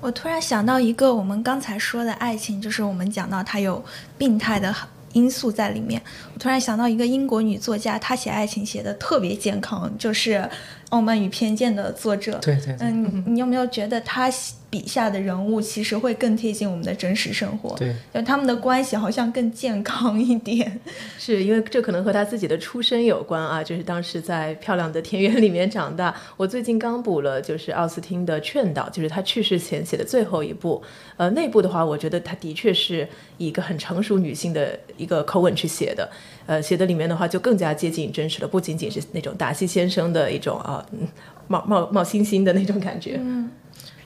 [0.00, 3.84] 我突然想到一个我们刚才说的爱情，就是我们讲到它有
[4.16, 4.72] 病态的
[5.12, 6.00] 因素在里面。
[6.34, 10.34] 我突然想到一个英国女作家，她写爱情写的特别健康，就是
[10.90, 12.38] 《傲慢与偏见》的作者。
[12.42, 14.30] 对对对，嗯，你有没有觉得她
[14.72, 17.76] 笔下的人物其实会更贴近我们的真实生活？
[17.76, 20.80] 对，就他们的关系好像更健康一点。
[21.18, 26.14] 是因为这可能和他自己的出身有关啊，就是当时在漂亮的田园里面长大。
[26.38, 30.82] 我最近刚补了，就是奥斯汀的《劝导》，就是他去世前写的最后一部。
[31.18, 33.06] 呃，那部的话，我觉得他的确是
[33.36, 36.10] 以一个很成熟女性的一个口吻去写的。
[36.46, 41.06] 呃，写的里面的话就更加接近真实了，不仅仅是那种达西先生的一种啊、嗯
[41.48, 43.20] 冒冒冒星星的那种感觉。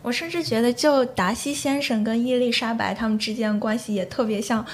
[0.07, 4.65] 我甚至觉得，就达西先生跟伊丽莎白他们之间的关系也特别像，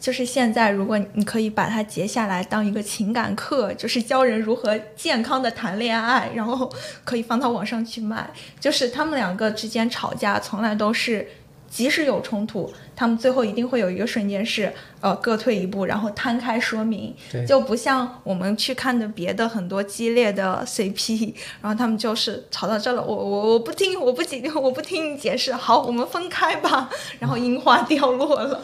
[0.00, 6.72] 就是现在如果你可以把它截下来当一个情感课，就是教人如何健康的谈恋爱，然后
[7.04, 8.30] 可以放到网上去卖。
[8.58, 11.28] 就是他们两个之间吵架，从来都是
[11.68, 17.14] 即使有冲突，他们最后一定会有一个瞬间是呃各退一步，然后摊开说明，
[17.46, 21.32] 就不像我们去看的别的很多激烈的 CP，
[21.62, 28.60] 然后他们就是吵到这了，我我我不听，我不解，我不听你解释，好，我们分开吧，然后樱花掉落了。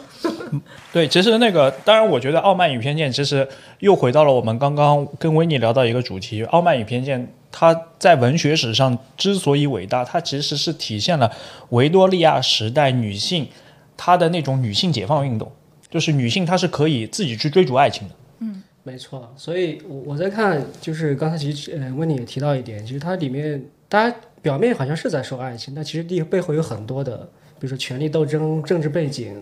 [0.91, 3.47] 对，其实那个，当然，我觉得《傲慢与偏见》其实
[3.79, 7.21] 又回到了我们刚刚跟维尼聊到一个主题，《傲慢与偏见》
[7.53, 11.31] 它在文学史上之所以伟大，它其实是体现了
[11.69, 13.47] 维多利亚时代女性
[13.97, 15.51] 她的那种女性解放运动，
[15.89, 18.15] 就是女性她是可以自己去追逐爱情的。
[18.39, 27.17] 嗯没错，所以我我在看，就是刚才其实呃温妮也提到一点，其实它里面大家表面好像是在说爱情，但其实背背后有很多的，
[27.59, 29.41] 比如说权力斗争、政治背景，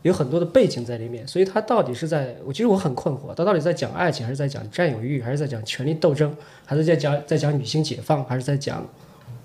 [0.00, 1.28] 有很多的背景在里面。
[1.28, 8.82] 所以它到底是在，我其实我很困惑，它到底在讲爱情，还是在讲占有欲，还是在讲权力斗争，还是在讲在讲女性解放，还是在讲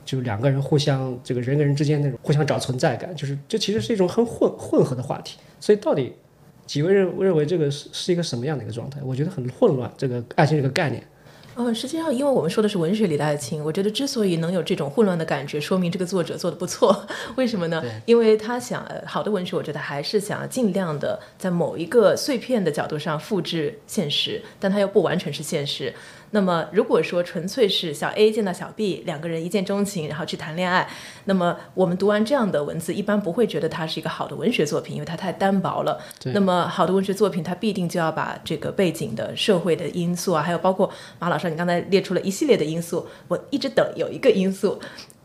[0.07, 5.37] 就是两个人互相这个人跟人之间那种互相找存在感，就是这其实是一种很混混合的话题。
[5.59, 6.13] 所以到底
[6.65, 9.01] 几位认认为这个是是一个什么样的一个状态？
[9.03, 11.03] 我觉得很混乱，这个爱情这个概念。
[11.59, 16.95] 嗯，实际上，因为我们说的是文学里的爱情，我觉得之所以能有这种混乱的感觉，说明这个作者做的不错。
[17.35, 17.83] 为什么呢？
[18.05, 25.91] 因为他想，呃好的文学，我觉得还是想要尽量的在某一个碎片的角度上复制现实，但它又不完全是现实。
[26.31, 30.87] 那么，如果说纯粹是小 A 见到小 B，两个人一见钟情，然后去谈恋爱，
[31.23, 36.01] 那么我们读完这样的文字，一般不会觉得它是一个好的文学作品，因为它太单薄了。
[36.33, 44.77] 那么好的文学作品，它必定就要把这个背景的社会的因素啊，还有包括马老师你刚才列出了一系列的因素，我一直等有一个因素，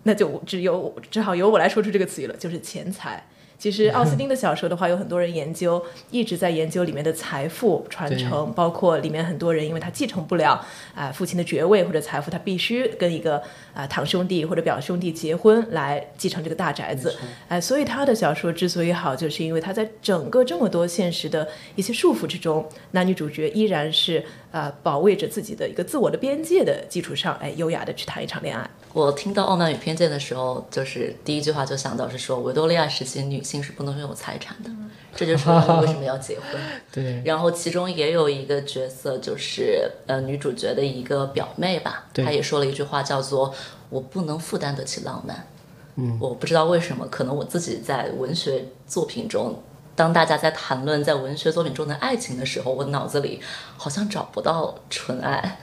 [0.05, 3.27] 那就只有只好由我来说出这个词语了，就是钱财。
[3.63, 10.61] 其实奥斯 汀的小说的话，有很多人研究，一直在研究里面的财富传承，包括里面很多人因为他继承不了
[10.97, 13.41] 啊、父亲的爵位或者财富，他必须跟一个
[13.73, 17.15] 啊、堂兄弟或者表兄弟结婚来继承这个大宅子，
[17.47, 21.47] 哎、所以他的小说之所以好，就是因为他在整个这么多现实的
[21.77, 28.69] 一些束缚之中，男女主角依然是啊保卫着自己的一个自我的边界的基础上，哎，优雅的去谈一场恋爱。
[28.93, 34.71] 我听到《傲慢与偏见》的时候，就是第一句话就想到是说，维多利亚时期女性是不能拥有财产的，
[35.17, 36.61] 这就是我们为什么要结婚。
[36.93, 43.53] 对，然后其中也有一个角色，就是呃女主角的一个表妹吧，她也说了一句话，叫做
[43.91, 45.49] “我不能负担得起浪漫”。
[45.97, 49.61] 嗯，我不知道为什么，可能我自己在文学作品中，
[49.97, 53.41] 当大家在谈论在文学作品中的爱情的时候，我脑子里
[53.77, 55.59] 好像找不到纯爱。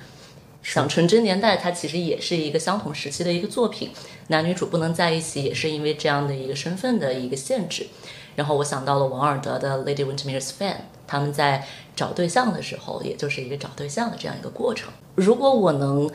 [0.71, 3.89] 想《纯真年代》，它其实也是一个相同时期的一个作品，
[4.27, 7.87] 男女主不能在一起，也是因为这样的一个身份的一个限制。
[8.35, 10.73] 然后我想到了王尔德的《Lady Windermere's Fan》，
[11.07, 14.91] 他们在找对象的时候，也就是一个找对象的这样一个过程。
[15.15, 16.09] 如果我能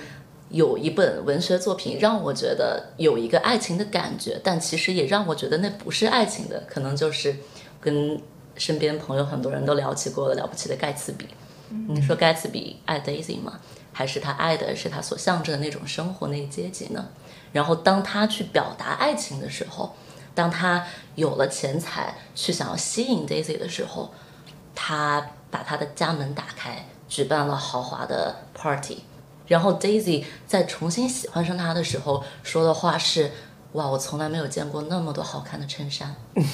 [0.51, 7.35] 有一本文学作品让我觉得有一个爱情的感觉，但其实也让我觉得那不是爱情的，可能就是
[7.81, 8.21] 跟
[8.57, 11.27] 身边朋友很多人都聊起过的了不起的盖茨比。
[11.89, 13.59] 你说盖茨比爱 Daisy 吗？
[13.95, 17.09] 还是他爱的是他所象征的那种生活那个阶级呢？
[17.53, 19.95] 然后当他去表达爱情的时候，
[20.35, 24.13] 当他有了钱财去想要吸引 Daisy 的时候，
[24.75, 29.05] 他把他的家门打开，举办了豪华的 party。
[29.47, 33.31] 然后 Daisy 在重新喜欢上他的时候说的话是
[33.75, 36.17] ：“哇，我从来没有见过那么多好看的衬衫。”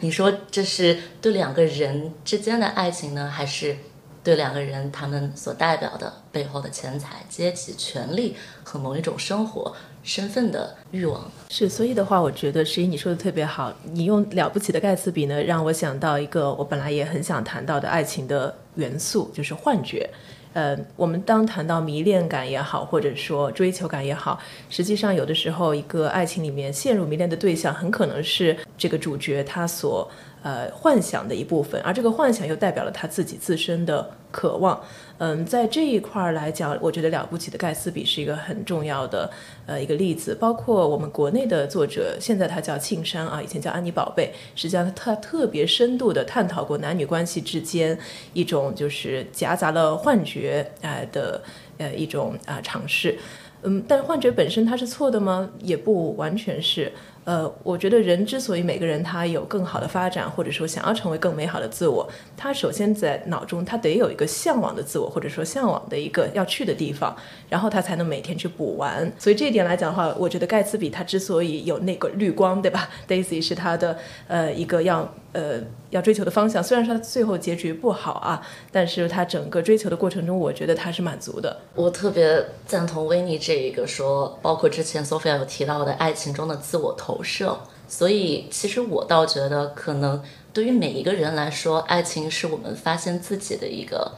[0.00, 3.76] 你说这是对两个人之间的爱情呢，还是
[4.26, 9.72] 对两个人他们所代表的背后的钱财、阶级、权力和某一种生活
[10.02, 11.30] 身份的欲望。
[11.48, 13.72] 是，所以的话，我觉得十一你说的特别好。
[13.84, 20.10] 你用《了不起的盖茨比》呢，让我想到一个我本来也很想谈到的爱情的元素，就是幻觉。
[20.54, 30.10] 呃，我们当谈到迷恋感也好，或者说追求感也好，实际上有的时候，一个爱情里面陷入迷恋的对象，很可能是这个主角他所
[30.42, 34.80] 呃幻想的一部分，而这个幻想又代表了他自己自身的渴望。
[35.18, 39.30] 嗯，在这一块儿来讲，我觉得《了不起的盖茨比》是一个很重要的
[39.64, 40.34] 呃一个例子。
[40.34, 47.98] 包括我们国内的作者，现在他叫庆山啊，以前叫安妮宝贝，实际上他特别深度的探讨过男女关系之间
[48.34, 51.42] 一种就是夹杂了幻觉啊、的
[51.78, 53.18] 呃一种啊、尝试。
[53.62, 55.48] 嗯，但幻觉本身它是错的吗？
[55.62, 56.92] 也不完全是。
[57.26, 67.16] 呃，我觉得人之所以每个人他有更好的发展，或者说想要成为更美好的自我，他首先在脑中他得有一个向往的自我，或者说向往的一个要去的地方，
[67.48, 69.12] 然后他才能每天去补完。
[69.18, 73.98] 所以这一点来讲的话，我觉得盖茨比他之所以有那个绿光，对吧？Daisy 是他的
[74.28, 75.60] 呃一个要呃
[75.96, 78.40] 要追求的方向，虽然说他最后结局不好啊，
[78.70, 81.58] 但是他整个追求的过程中，我觉得他是满足的。
[81.74, 87.58] 我特别赞同维尼这一个说，包括之前 Sophia 有提到的爱情中的自我投射。
[87.88, 90.20] 所以，其实我倒觉得，可能
[90.52, 94.10] 对于每一个人来说，爱情是我们发现自己的一个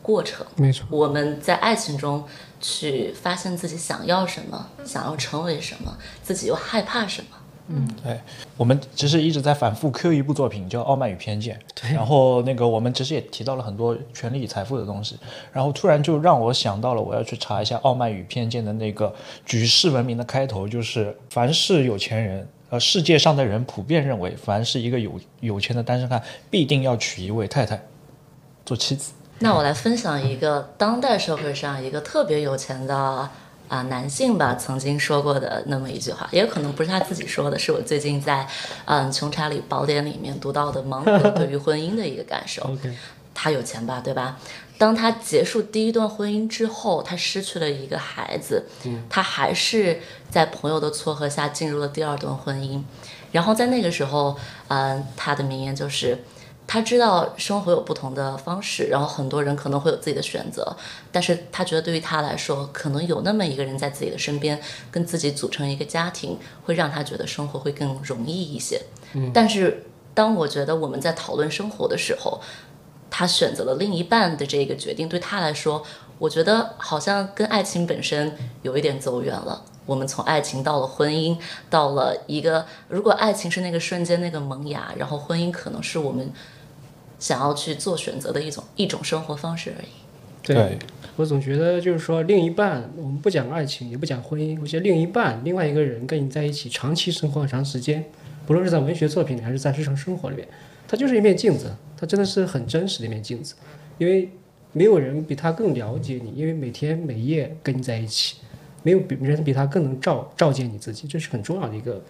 [0.00, 0.46] 过程。
[0.54, 2.24] 没错，我们在爱情中
[2.60, 7.36] 去发现自己想要什么，想要成为什么，自己又害怕什么。
[8.02, 8.18] 对，
[8.56, 11.58] 我们其实一直在反复 Q 一部作品叫《傲慢与偏见》，
[11.94, 15.18] 然后那个我们其实也提到了很多权力与财富的东西，
[15.52, 19.14] 然后突然就让我想到了我要去查一下《傲慢与偏见》的那个
[19.44, 22.48] 举世闻名的开头，就是凡是有钱人。
[22.70, 27.82] 呃，世界上的人普遍认为，凡是一个有有钱的单身汉，必定要娶一位太太
[28.66, 29.14] 做妻子。
[29.38, 33.30] 那我来分享一个当代社会上一个特别有钱的
[33.68, 38.46] 啊、男性吧，曾经说过的那么一句话，也可能不是他自己说的，是我最近在
[38.86, 42.76] 嗯《穷查理宝典》里面读到的芒格对于婚姻的一个感受。
[43.40, 44.36] 他有钱吧，对吧？
[44.78, 48.64] 当他结束第一段婚姻之后，他失去了一个孩子，
[49.08, 52.82] 他还是在朋友的撮合下进入了第二段婚姻。
[53.30, 56.18] 然后在那个时候，嗯、他的名言就是，
[56.68, 60.76] 他知道生活有不同的方式，然后很多人可能会有自己的选择，
[61.10, 64.60] 但是他觉得对于他来说，可能有那么一个人在自己的身边，
[64.90, 68.82] 跟自己组成一个家庭，会让他觉得生活会更容易一些。
[69.32, 72.38] 但是当我觉得我们在讨论生活的时候，
[73.10, 75.82] 他选择了另一半的这个决定，对他来说，
[76.18, 79.64] 我觉得好像跟爱情本身有一点走远了。
[79.86, 81.34] 我们从爱情到了婚姻，
[81.70, 86.30] 到了一个，如果爱情是那个瞬间那个萌芽，然后婚姻可能是我们
[87.18, 89.88] 想要去做选择的一种一种生活方式而已。
[90.42, 90.78] 对
[91.16, 98.04] 我总觉得就是说，另一半，我们不讲爱情，也不讲婚姻，我觉得另一半，另外一个人跟你在一起长期生活很长时间，
[98.46, 100.48] 不论是在文学作品里还是在日常生活里面，
[100.86, 103.54] 它就是一面镜子，它真的是很真实的一面镜子，
[103.98, 104.30] 因为
[104.72, 108.36] 没有人比他更了解你，因为每天每夜跟你在一起，
[108.82, 112.02] 没有比人比他更能照照见你自己，这是很重要的一个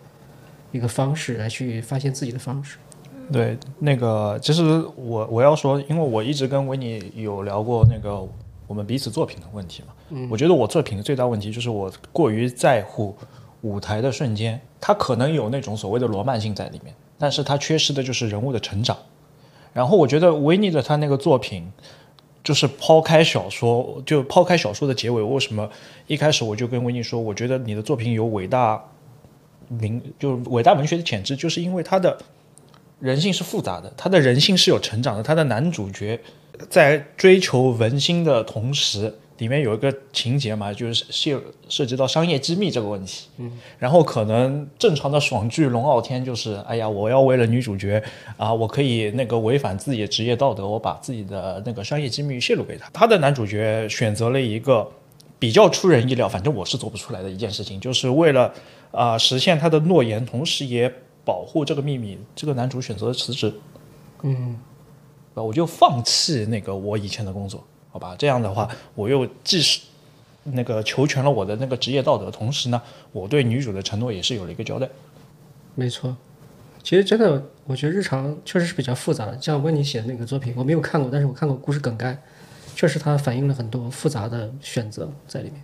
[0.71, 2.77] 一个方式来去发现自己的方式。
[3.33, 4.63] 对，那个其实
[4.97, 8.27] 我我要说，因为我一直跟维尼有聊过那个
[8.67, 9.93] 我们彼此作品的问题嘛。
[10.11, 13.15] 嗯，我觉得我作品的最大问题就是我过于在乎
[13.61, 18.97] 舞台的瞬间，它可能有那种所谓的罗曼性在里面，但是它缺失的就是人物的成长。
[19.75, 21.71] 然后我觉得维尼的他那个作品，
[22.43, 25.69] 就是抛开小说，就抛开小说的结尾，为什么
[26.07, 28.83] 一开始我就跟维尼说，我觉得你的作品有伟大
[29.69, 32.17] 名，就是伟大文学的潜质，就是因为它的
[33.01, 35.23] 人性是复杂的，他的人性是有成长的。
[35.23, 36.19] 他的男主角
[36.69, 43.29] 在追求文心的同时，里面有一个情节嘛，就是涉涉及到商业机密这个问题。
[43.37, 48.03] 嗯，然后可能正常的爽剧龙傲天就是，哎呀，我要为了女主角
[48.37, 52.91] 啊，我可以那个违反自己的职业道德，我把自己的那个商业机密泄露给他。
[52.93, 54.91] 他的男主角选择了一个
[55.39, 58.53] 比较出人意料，反正我是做不出来的一件事情，就是为了
[58.91, 60.93] 啊、实现他的诺言，同时也
[61.29, 63.53] 保护这个秘密，这个男主选择了辞职。
[64.23, 64.59] 嗯，
[65.35, 68.17] 啊，我就放弃那个我以前的工作，好吧？
[68.19, 69.83] 这样的话，我又既是
[70.45, 72.81] 那个求全了我的那个职业道德，同时呢，
[73.13, 74.89] 我对女主的承诺也是有了一个交代。
[75.75, 76.17] 没错，
[76.83, 79.39] 其实真的，我觉得日常确实是比较复杂的。
[79.39, 82.19] 像温妮写的那个作品，我没有看过，但是我看过故事梗概，
[82.75, 85.61] 确实它反映了很多复杂的选择在里面。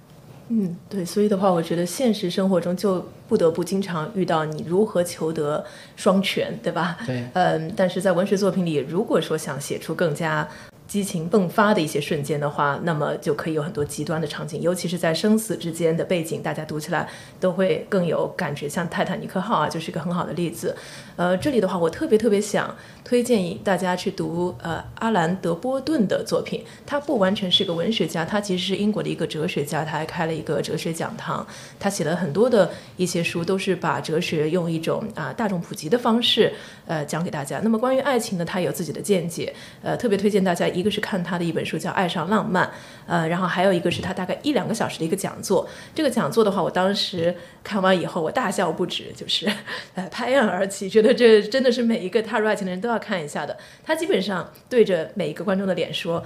[0.48, 5.64] 嗯，对，所以的话，我觉得现实生活中就不得不经常遇到你如何求得
[5.96, 6.98] 双全，对吧？
[7.06, 10.46] 对，嗯，但是在文学作品里，如果说想写出更加
[10.94, 17.08] 激情迸发的一些瞬间的话，那么就可以有很多极端的场景，尤其是在生死之间的背景，大家读起来
[17.40, 18.68] 都会更有感觉。
[18.68, 20.76] 像《泰坦尼克号》啊，就是一个很好的例子。
[21.16, 22.72] 呃，这里的话，我特别特别想
[23.02, 26.62] 推荐大家去读呃阿兰·德波顿的作品。
[26.86, 31.44] 他不完全是个文学家，他其实是英国的一个哲学家，他还开了一个哲学讲堂。
[31.80, 36.52] 他写了很多的一些书，都是把哲学用一种啊大众普及的方式
[36.86, 37.60] 呃讲给大家。
[37.62, 39.52] 那么关于爱情呢，他有自己的见解。
[39.82, 42.66] 呃，特别推荐大家，一个是看他的一本书叫《爱上浪漫》，
[43.06, 45.68] 呃，然后还有一个是他大概一两个小时的一个讲座。
[45.94, 49.50] 这个讲座的话，我当时看完以后，我大笑不止，就是
[49.94, 53.56] 呃拍案而起，觉得这真的是每一个踏入爱情的人都要看一下的。
[53.84, 56.24] 他基本上对着每一个观众的脸说。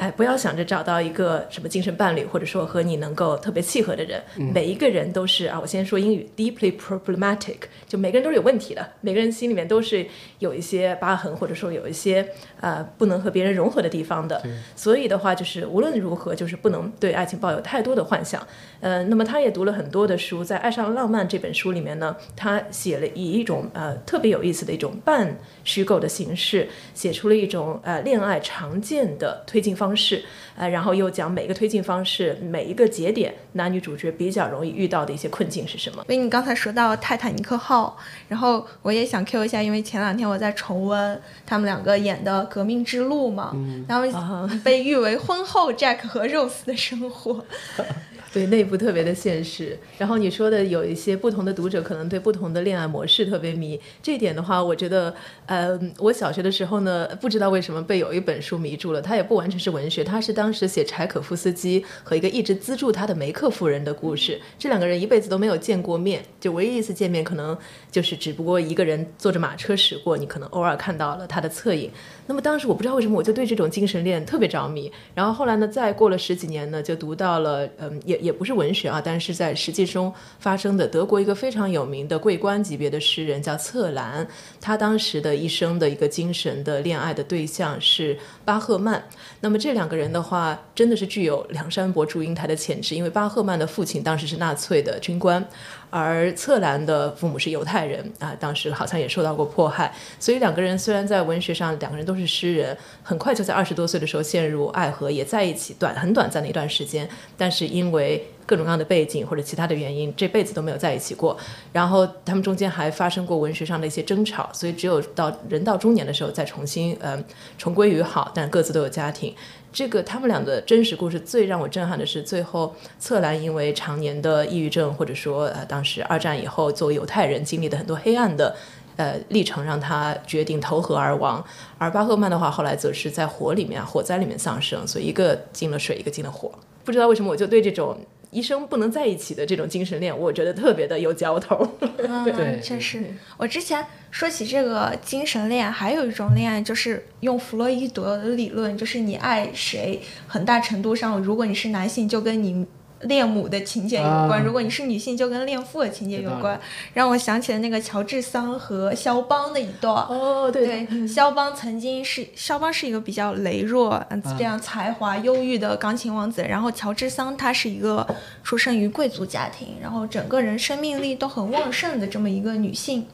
[0.00, 4.18] 哎，不要想着找到一个什么精神伴侣，或者说和你能够特别契合的人。
[4.34, 10.06] 每一个人都是啊，我先说英语，deeply problematic，就每个人都是有问题的，每个人心里面都是
[10.38, 12.26] 有一些疤痕，或者说有一些
[12.62, 14.42] 呃不能和别人融合的地方的。
[14.74, 18.42] 所以的话，就是无论如何，就是不能对爱情抱有太多的幻想。
[18.80, 30.24] 呃，那么他也读了很多的书，在《爱上浪漫》这本书里面呢，他写了以一种呃特别有意思的一种半虚构的形式，写出了一种呃恋爱常见的推进方式，
[30.56, 36.04] 呃，然后又讲每个推进方式每一个节点男女主角比较容易遇到的一些困境是什么。
[36.08, 37.96] 因为你刚才说到泰坦尼克号，
[38.28, 43.56] 然后我也想 Q 一下，因为前两天我在重温他们两个演的《革命之路》嘛，
[43.88, 47.44] 然后被誉为婚后 Jack 和 Rose 的生活。
[48.32, 55.12] 对内部特别的现实，然后你说的有一些不同的读者可能对不同的恋爱模式特别迷，这一点的话，我觉得，
[55.46, 67.58] 呃，我小学的时候呢，不知道为什么被有一本书迷住了，它也不完全是文学，它是当时写柴可夫斯基和一个一直资助他的梅克夫人的故事，这两个人一辈子都没有见过面，就唯一一次见面可能
[67.90, 71.90] 就是只不过一个人坐着马车驶过，你可能偶尔看到了他的侧影。
[72.28, 84.26] 那么当时我不知道为什么我就对这种精神恋特别着迷，然后后来呢，再过了十几年呢，就读到了，嗯，也也不是文学啊，但是在实际中发生的德国一个非常有名的桂冠级别的诗人叫策兰，
[84.60, 89.02] 他当时的一生的一个精神的恋爱的对象是巴赫曼。
[89.40, 95.44] 那么这两个人的话，真的是具有梁山伯祝英台的潜质，因为巴赫曼的父亲当时是纳粹的军官。
[95.90, 111.36] 而策兰的父母是犹太人啊，当时好像也受到过迫害，所以两个人虽然在文学上两个人都是诗人，很快就在二十多岁的时候陷入爱河，也在一起短很短暂的一段时间，但是因为各种各样的背景或者其他的原因，这辈子都没有在一起过。
[111.72, 117.22] 然后他们中间还发生过文学上的一些争吵，所以只有到人到中年的时候再重新呃
[117.58, 119.34] 重归于好，但各自都有家庭。
[119.72, 128.56] 这个他们俩的真实故事最让我震撼的是，最后策兰因为常年的抑郁症，或者说呃当时二战以后作为犹太人经历的很多黑暗的
[128.96, 131.44] 呃历程，让他决定投河而亡。
[131.78, 136.50] 而巴赫曼的话，后来则是在火里面火灾里面丧生，所以一个进了水，一个进了火。
[136.84, 137.96] 不知道为什么，我就对这种
[138.30, 141.66] 一生不能在一起的这种精神恋，我觉得特别的有嚼头。
[141.98, 142.24] 嗯，
[142.62, 143.02] 确实，
[143.36, 152.66] 我之前说起这个精神恋，还有一种恋爱，就是用弗洛伊德的理论，就是你爱谁，很大程度上，如果你是男性，就跟你。
[153.02, 156.60] 恋母的情节有关，如果你是女性，就跟恋父的情节有关，
[156.92, 159.94] 让我想起了那个乔治桑和肖邦的一段。
[159.94, 164.04] 哦，对对， 肖邦曾经是肖邦是一个比较羸弱、
[164.38, 168.06] 这样才华忧郁的钢琴王子，然后乔治桑他是一个
[168.44, 173.06] 出生于贵族家庭，然后整个人生命力都很旺盛的这么一个女性，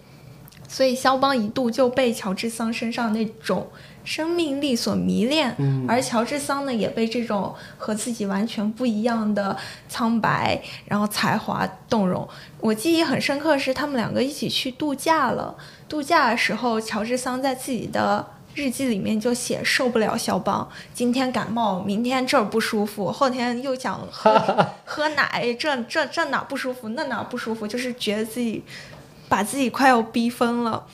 [0.68, 3.68] 所以肖邦一度就被乔治桑身上那种。
[4.06, 5.54] 生命力所迷恋，
[5.88, 9.54] 而乔治桑呢也被这种和自己完全不一样的
[9.88, 12.26] 苍白，然后才华动容。
[12.60, 15.56] 我记忆很深刻是，他们两个一起去度假了。
[15.88, 28.62] 度假的时候，乔治桑在自己的日记里面就写受不了肖邦，今天感冒，明天这儿不舒服，后天又想喝喝奶，这这这哪不舒服，那哪不舒服，就是觉得自己
[29.28, 30.86] 把自己快要逼疯了。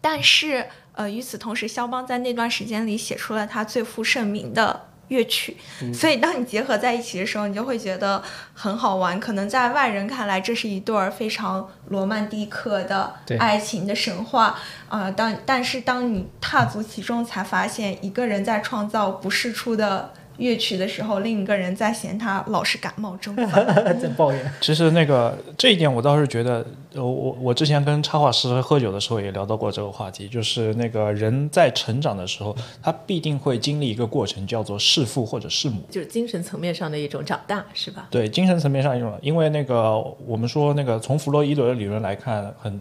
[0.00, 0.66] 但是。
[0.96, 5.56] 呃，与此同时，肖邦在那段时间里写出了他最负盛名的乐曲，
[5.94, 8.20] 所以当你结合在一起的时候，你就会觉得
[8.52, 9.20] 很好玩。
[9.20, 15.10] 可能在外人看来，这是一对儿非常罗曼蒂克的爱情的神话啊。
[15.10, 20.12] 当但是当你踏足其中，才发现一个人在创造不世出的。
[20.38, 23.34] 乐曲的时候，另一个人在嫌他老是感冒症
[24.00, 24.52] 在抱怨。
[24.60, 26.64] 其实那个这一点，我倒是觉得，
[26.94, 38.06] 我我我之前跟插画师喝酒的时候也聊到过这个话题，就是那个人在成长的时候，他必定会经历一个过程，叫做弑父或者弑母，就是精神层面上的一种长大，是吧？
[38.10, 42.80] 对，精神层面上一种，因为那个我们说那个从弗洛伊德的理论来看，很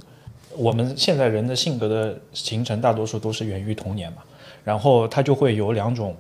[0.58, 4.18] 我们现在人的性格的形成，大多数都是源于童年嘛，
[4.64, 6.16] 然后他就会有两种。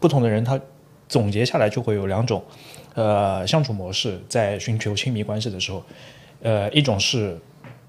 [0.00, 0.58] 不同的人他
[1.08, 2.42] 总结下来就会有两种，
[2.94, 5.82] 呃，相处模式，在寻求亲密关系的时候，
[6.42, 7.38] 呃，一种是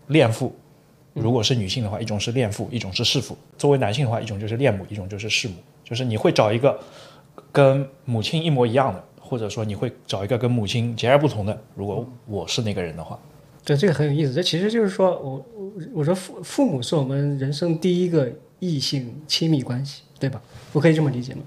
[0.07, 0.53] 恋父，
[1.13, 6.79] 如果是女性的话，一种是恋父，一种是弑父；作为男性的话，一种就是恋母，一种就是弑母，就是你会找一个
[7.51, 11.57] 跟母亲一模一样的，或者说你会找一个跟母亲截然不同的。
[11.75, 13.17] 如果我是那个人的话，
[13.63, 14.33] 对，这个很有意思。
[14.33, 20.41] 这其实就是说我我我说父父母是我们人生第一个异性亲密关系，对吧？
[20.73, 21.41] 我可以这么理解吗？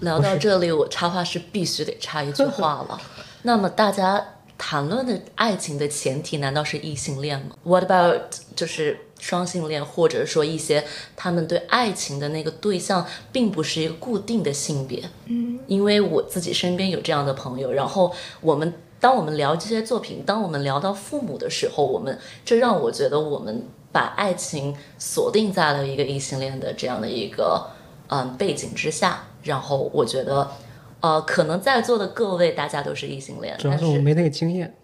[0.00, 3.00] 聊到这里，我插话是必须得插一句话了。
[3.42, 4.24] 那么大家
[4.56, 8.22] 谈论的爱情的前提，难道是异性恋吗？What about
[8.56, 10.84] 就是双性恋，或者说一些
[11.16, 15.02] 他们对爱情的那个对象，并不是一个固定的性别？
[15.26, 27.70] 嗯，因为我自己身边有这样的朋友，然后我们当我们聊这些作品，当我们聊到父母的时候，我们这让我觉得我们把爱情锁定在了一个异性恋的这样的一个
[28.08, 30.50] 嗯背景之下，然后我觉得。
[31.00, 34.74] 呃，可能在座的各位大家都是异性恋，主要是我没那个经验。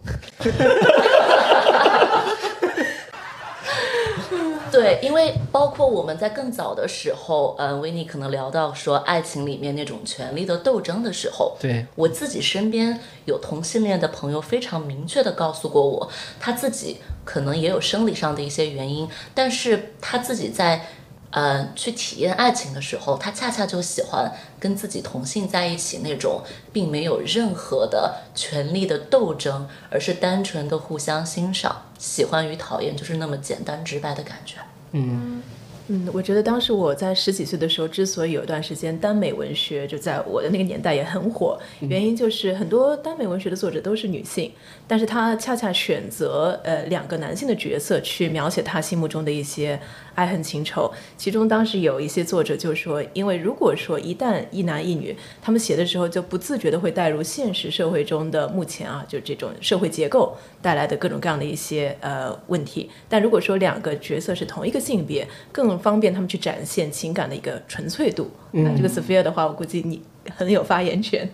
[4.71, 16.07] 对，因为包括我们在更早的时候，嗯，维尼可能聊到说爱情里面那种权力的斗争的时候，对，我自己身边有同性恋的朋友非常明确的告诉过我，
[16.39, 20.85] 他自己可能也有生理上的一些原因，但是他自己在。
[21.31, 26.41] 呃，去体验爱情的时候，他恰恰就喜欢跟自己同性在一起那种，
[26.73, 34.55] 并没有任何的权力的斗争，而是单纯的互相欣赏，喜欢与讨厌就是那么简单直白的感觉。
[34.91, 35.41] 嗯，
[35.93, 44.53] 嗯，我觉得当时我在十几岁的时候，之所以有一段时间耽美文学就在我的那个年代也很火，原因就是很多耽美文学的作者都是女性，
[44.87, 49.77] 但是她恰恰选择呃两个男性的角色去描写她心目中的一些
[50.15, 50.89] 爱恨情仇。
[51.17, 62.89] 其中当时有一些作者就说，因为如果说一旦一男一女，他们写的时候就不自觉的会带入现实社会中的目前啊，就这种社会结构带来的各种各样的一些呃问题。
[63.09, 68.29] 但如果说两个角色是同一个性别，更方便他们去展现情感的一个纯粹度。
[68.51, 70.01] 那这个 Sophia 的话，我估计你
[70.35, 71.27] 很有发言权。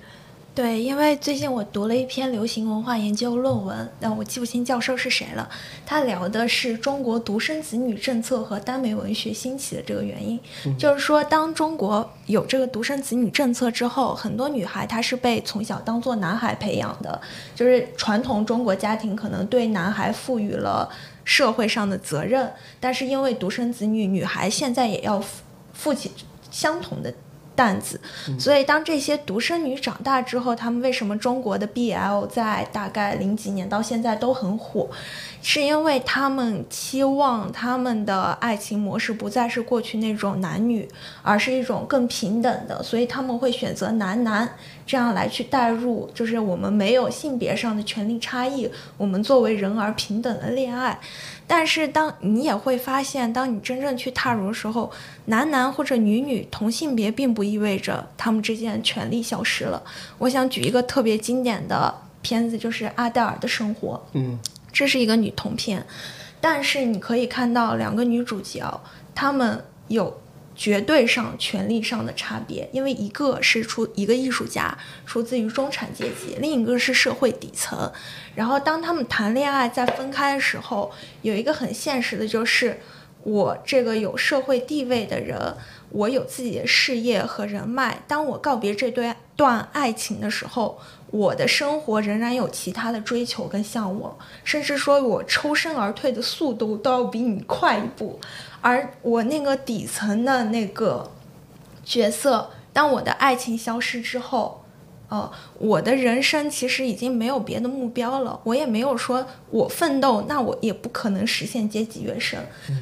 [0.58, 5.48] 对，因为最近我读了一篇流行文化研究论文，但我记不清教授是谁了。
[5.86, 10.40] 他聊的是中国独生子女政策和耽美文学兴起的这个原因。
[10.76, 17.22] 就是说，当中国有这个独生子女政策之后，很多女孩她是被从小当做男孩培养的，
[17.54, 20.90] 就是传统中国家庭可能对男孩赋予了
[21.24, 26.12] 社会上的责任，但是因为独生子女，女孩现在也要负负起
[26.50, 27.14] 相同的
[27.58, 28.00] 担子，
[28.40, 34.88] 所以当这些独生女长大之后，她们为什么中国的 BL 在大概零几年到现在都很火？
[35.42, 40.88] 是因为他们期望他们的爱情模式不再是过去那种男女，
[41.24, 44.48] 而是一种更平等的，所以他们会选择男男
[44.86, 51.00] 这样来去代入，就是我们没有性别上的权利差异，我们作为人而平等的恋爱。
[51.50, 54.92] 但是当你也会发现，当你真正去踏入的时候，
[55.26, 59.82] 男男或者女女同性别并不意味着他们之间权利消失了。
[60.18, 63.96] 我想举一个特别经典的片子，就是《阿黛尔的生活》。
[64.12, 64.38] 嗯，
[64.74, 65.86] 这是一个女同片，
[66.42, 68.82] 但是你可以看到两个女主角，
[69.16, 70.20] 她们有
[70.58, 77.92] 绝对上权力上的差别，因为一个是出一个艺术家，出自于中产阶级，另一个是社会底层。
[78.34, 80.92] 然后当他们谈恋爱在分开的时候，
[81.22, 82.80] 有一个很现实的就是，
[83.24, 85.56] 我这个有社会地位的人，
[85.90, 88.02] 我有自己的事业和人脉。
[88.08, 90.80] 当我告别这段段爱情的时候，
[91.12, 98.20] 我的生活仍然有其他的追求跟向往，甚至说我抽身而退的速度都要比你快一步。
[98.62, 101.12] 而我那个底层的那个
[101.84, 104.64] 角色，当我的爱情消失之后，
[105.10, 112.40] 呃，我的人生其实已经没有别的目标了，我也没有说我奋斗，那我也不可能实现阶级跃升。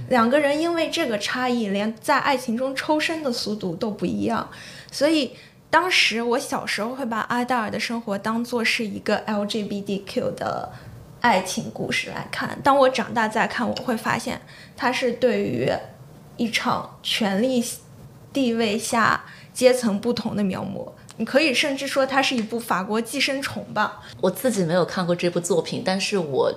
[0.10, 4.50] 两个人因为这个差异，连在爱情中抽身的速度都不一样，
[4.92, 5.32] 所以。
[5.68, 10.72] 当时我小时候会把阿黛尔的生活当做是一个 LGBTQ 的
[11.22, 12.58] 爱情故事来看。
[12.64, 14.40] 当我长大再看，我会发现
[14.76, 15.72] 它是对于
[16.38, 17.64] 一场权力
[18.32, 20.92] 地位下阶层不同的描摹。
[21.18, 24.04] 你可以甚至说它是一部法国寄生虫吧。
[24.22, 26.54] 我自己没有看过这部作品，但是我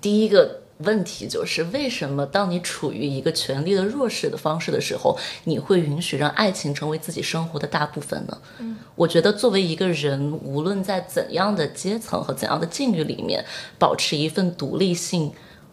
[0.00, 8.38] 第一个问题就是，为什么当你处于一个权力的弱势的方式的时候，你会允许让爱情成为自己生活的大部分呢？
[8.58, 13.44] 嗯，我觉得作为一个人，无论在怎样的阶层和怎样的境遇里面，
[13.78, 15.32] 保持一份独立性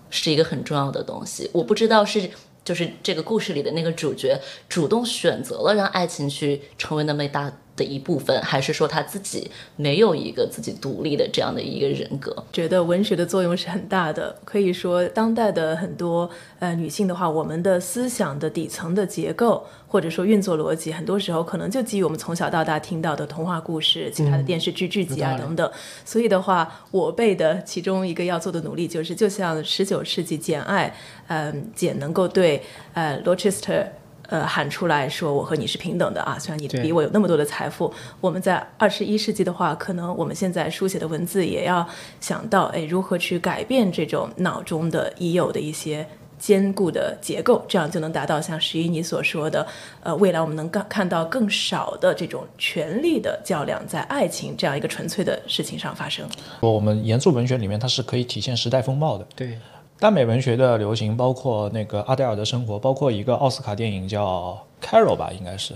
[0.10, 1.50] 是一个很重要的东西。
[1.54, 2.30] 我不知道是。
[2.66, 12.36] 就是这个故事里的那个主角主动选择了让爱情去成为那么大的一部分，还是说他自己没有一个自己独立的这样的一个人格？
[12.54, 25.70] 觉得文学的作用是很大的，可以说当代的很多呃女性的话，我们的思想的底层的结构或者说运作逻辑，很多时候可能就基于我们从小到大听到的童话故事、其他的电视剧剧集啊等等。
[26.06, 30.96] 所以的话，我辈的其中一个要做的努力就是，就像十九世纪简爱，
[31.28, 32.64] 嗯、简能够对
[32.94, 33.86] 呃罗切斯特。
[34.28, 36.38] 呃，喊出来说我和你是平等的啊！
[36.40, 41.88] 虽然你对比我有那么多的财富，我们在二十一世纪的话，可能我们现在书写的文字也要
[42.20, 46.08] 想到，哎，如何去改变这种脑中的已有的一些
[46.38, 49.66] 坚固的结构，这样就能达到像十一你所说的，
[50.04, 56.28] 呃，未来我们能看看到更少的这种权力的较量在爱情这样一个纯粹的事情上发生。
[56.60, 59.26] 我们严肃文学里面它是可以体现时代风貌的。
[59.36, 59.58] 对，
[60.00, 65.74] 耽美文学的流行，包括那个阿黛尔的生活，包括一个奥斯卡电影叫《Carol》吧，应该是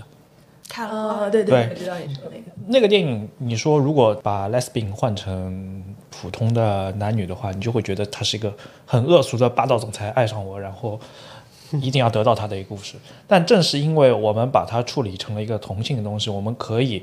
[0.68, 2.44] 看了，哦，对对我知道你说那个。
[2.66, 3.28] 那个电影。
[3.38, 8.54] 你说如果把 lesbian 换成普通的男女的话，你就会觉得他是一个
[8.86, 11.00] 很恶俗的霸道总裁爱上我，然后
[11.72, 12.96] 一定要得到他的一个故事。
[13.26, 17.02] 但正是因为我们把它处理成了一个同性的东西，我们可以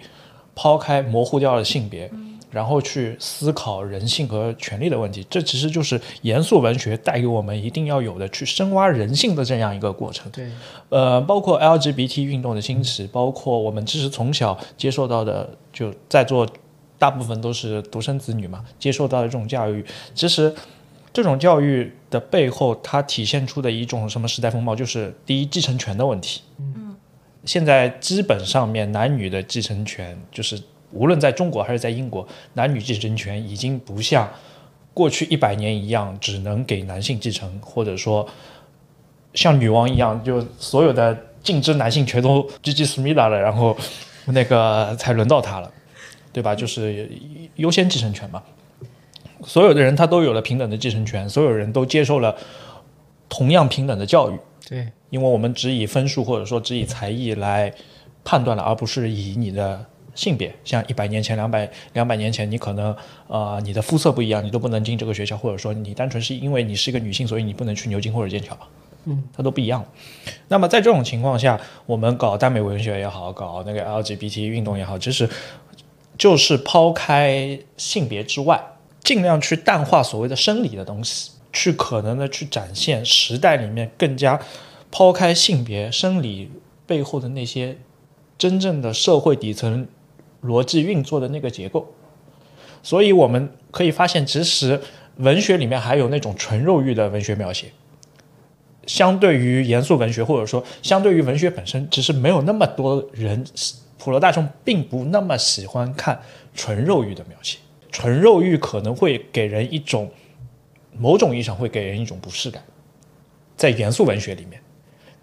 [0.55, 2.09] 抛开模糊掉了性别，
[2.57, 5.23] 然后去思考人性和权利的问题。
[5.29, 10.31] 这其实就是严肃文学带给我们一定要有的去深挖人性的这样一个过程。
[10.31, 10.49] 对，
[10.89, 16.47] 呃，包括 LGBT 运动的兴起，包括我们其实从小接受到的，就在座
[16.97, 19.85] 大部分都是独生子女嘛，接受到的这种教育，
[20.15, 20.51] 其实
[21.13, 26.41] 这种教育的背后，它体现出的一种什么时代风貌，就是第一继承权的问题。
[26.57, 26.95] 嗯，
[27.45, 30.59] 现在基本上面男女的继承权，就是
[30.91, 34.29] 无论在中国还是在英国，男女继承权已经不像
[34.93, 38.27] 过去一百年一样，只能给男性继承，或者说
[39.33, 43.77] 像女王一样，就所有的尽知男性全都 GG 思密达了，然后
[44.27, 45.71] 那个才轮到他了，
[46.33, 46.55] 对吧？
[46.55, 47.09] 就是
[47.55, 48.41] 优先继承权嘛。
[49.43, 52.35] 所有的人他都有了平等的继承权，所有人都接受了
[53.29, 57.71] 同样平等的教育，对，因为我们只以分数或者说只以才艺来
[58.23, 59.85] 判断了，而不是以你的
[60.17, 60.53] 性别。
[60.65, 62.93] 像一百年前、两百两百年前，你可能
[63.27, 68.57] 呃你的肤色不一样，你都不能进这个学校，或者说你单纯是因为你是一个女性，所以你不能去牛津或者剑桥。
[69.05, 69.85] 嗯，它都不一样。
[70.49, 75.29] 那么在这种情况下，我们搞耽美文学也好，搞那个 LGBT 运动也好，就是
[76.17, 78.61] 就是抛开性别之外，
[79.01, 84.37] 尽量去淡化所谓的生理的东西，去可能的去展现时代里面更加
[84.91, 86.51] 抛开性别生理
[86.85, 87.77] 背后的那些
[88.37, 89.87] 真正的社会底层
[90.43, 91.93] 逻辑运作的那个结构。
[92.83, 94.79] 所以我们可以发现，其实
[95.17, 97.67] 文学里面还有那种纯肉欲的文学描写。
[98.85, 103.45] 相对于严肃文学，或者说相对于文学本身，其实没有那么多人，
[103.97, 106.21] 普罗大众并不那么喜欢看
[106.53, 107.57] 纯肉欲的描写。
[107.91, 110.09] 纯肉欲可能会给人一种
[110.97, 112.63] 某种意义上会给人一种不适感，
[113.57, 114.61] 在严肃文学里面，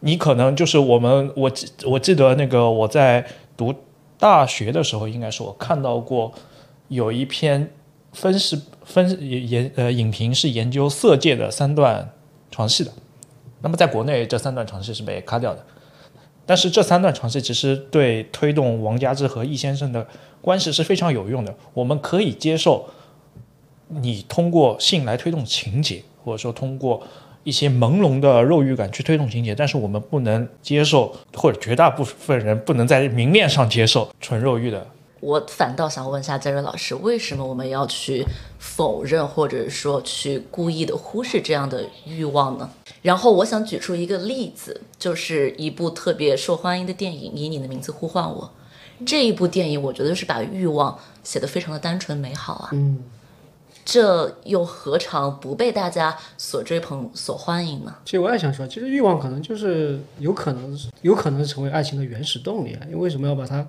[0.00, 3.24] 你可能就是我们我记我记得那个我在
[3.56, 3.74] 读
[4.24, 6.32] 大学的时候，应该是我看到过
[6.88, 7.70] 有一篇
[8.14, 12.10] 分析分研呃影评是研究色戒的三段
[12.50, 12.90] 床戏的。
[13.60, 15.62] 那么在国内这三段床戏是被卡掉的，
[16.46, 20.06] 但是这三段床戏其实对推动王家之和易先生的
[20.40, 21.54] 关系是非常有用的。
[21.74, 22.88] 我们可以接受
[23.88, 27.02] 你通过性来推动情节，或者说通过
[27.44, 34.86] 一些朦胧的肉欲感去推动情节，但是我们不能接受，或者绝大部分人不能在明面上接受纯肉欲的
[35.20, 38.26] 我反倒想问一下嘉瑞老师，为什么我们要去
[38.58, 42.68] 否认或者说去故意的忽视这样的欲望呢？
[43.00, 48.52] 然后我想举出一个例子，就是一部特别受欢迎的电影《以你的名字呼唤我》。
[49.06, 53.02] 这一部电影，我觉得是把欲望写得非常的单纯美好啊，嗯，
[53.84, 57.94] 这又何尝不被大家所追捧、所欢迎呢？
[58.04, 62.80] 其实我也想说，其实欲望可能就是有可能有可能成为爱情的原始动力啊。
[62.86, 63.66] 因为为什么要把它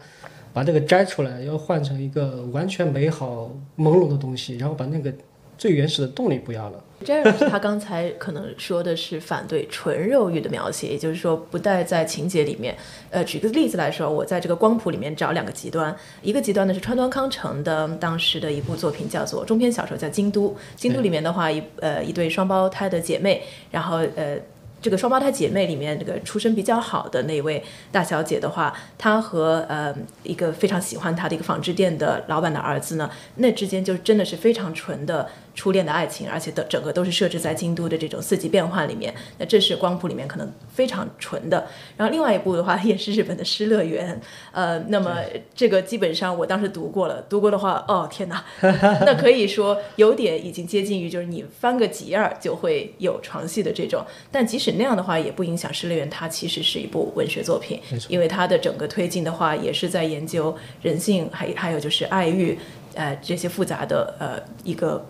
[0.53, 5.13] 把这个摘出来，要换成一个完全美好朦胧的东西，然后把那个
[5.57, 6.83] 最原始的动力不要了？
[7.05, 12.75] 詹老师他刚才可能说的是反对纯肉欲的描写，也就是说不带在情节里面。
[13.11, 24.37] 呃，举个例子来说，我在这个光谱里面找两个极端，一个极端呢是川端康成的当时的一部作品叫做中篇小说叫《京都》，《京都》里面的话一呃一对双胞胎的姐妹，然后呃。
[24.81, 29.91] 这个双胞胎姐妹里面，这个出身比较好的那位大小姐的话，她和呃
[30.21, 39.11] 一个非常喜欢她的一个纺织店的老板的儿子呢，那之间就真的是非常纯的初恋的爱情，而且的整个都是设置在京都的这种四季变换里面。
[39.39, 41.65] 那这是光谱里面可能非常纯的。
[41.95, 44.13] 然后另外一部的话也是日本的《失乐园》，
[44.51, 45.15] 呃，那么
[45.55, 54.03] 这个基本上我当时读过了，读过的话，哦天哪， 那可以说有点已经接近于就是你翻个几页就会有床戏的这种。
[54.29, 62.59] 但即使那样的话，也不影响《失乐园》它其实是一部文学作品，因为它的整个推进的话也是在研究人性，还还有就是爱欲，
[62.93, 65.05] 呃这些复杂的呃一个。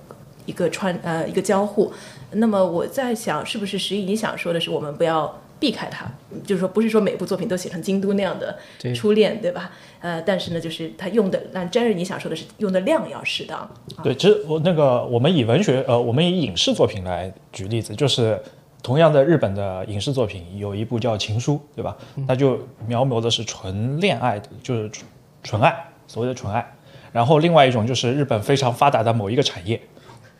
[0.45, 1.91] 一个穿呃一个交互，
[2.31, 6.05] 那么我在想，是不是十一你想说的是，我们不要避开它，
[6.45, 8.57] 就是说不是说每部作品都写成京都那样的
[8.93, 9.71] 初恋，对吧？
[10.01, 13.67] 呃，但是呢，就是他用的，那真是你想说的是用的量要适当，
[14.03, 18.39] 对，其实我那个我们以文学呃，我们以影视作品来举例子，就是
[18.83, 21.97] 同样的日本的影视作品，有一部叫《情书》，对吧？
[22.27, 25.07] 它就描摹的是纯恋爱的，就是纯
[25.41, 25.73] 纯爱，
[26.05, 26.73] 所谓的纯爱。
[27.11, 29.81] 然后另外一种就是日本非常发达的某一个产业，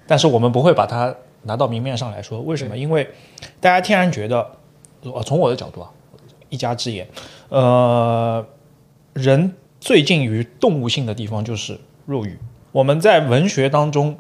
[0.07, 2.77] 但是我们不会把它拿到明面上来说，为什么？
[2.77, 3.07] 因为
[3.59, 4.51] 大家天然觉得，
[5.03, 5.91] 呃，从我的角度啊，
[6.49, 7.07] 一家之言，
[7.49, 8.45] 呃，
[9.13, 12.37] 人最近于动物性的地方就是肉欲。
[12.71, 14.17] 我们在文学当中，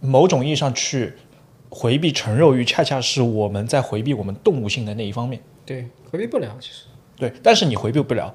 [0.00, 1.14] 某种意义上去
[1.70, 5.40] 回避纯肉欲，恰恰是我们在回避我们动物性的那一方面。
[5.64, 6.84] 对，回避不了，其实
[7.16, 8.34] 对，但是你回避不了。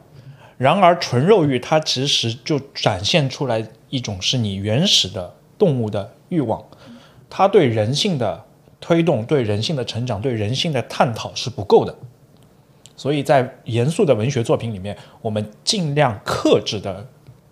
[0.57, 6.63] 然而，纯肉欲它其实就展现出来一种是你原始的动物的欲望，
[7.29, 8.45] 它对人性的
[8.79, 11.95] 推动、对人性的成长、对人性的探讨是不够的。
[12.95, 17.07] 所以在严肃的文学作品里面，我们尽量克制的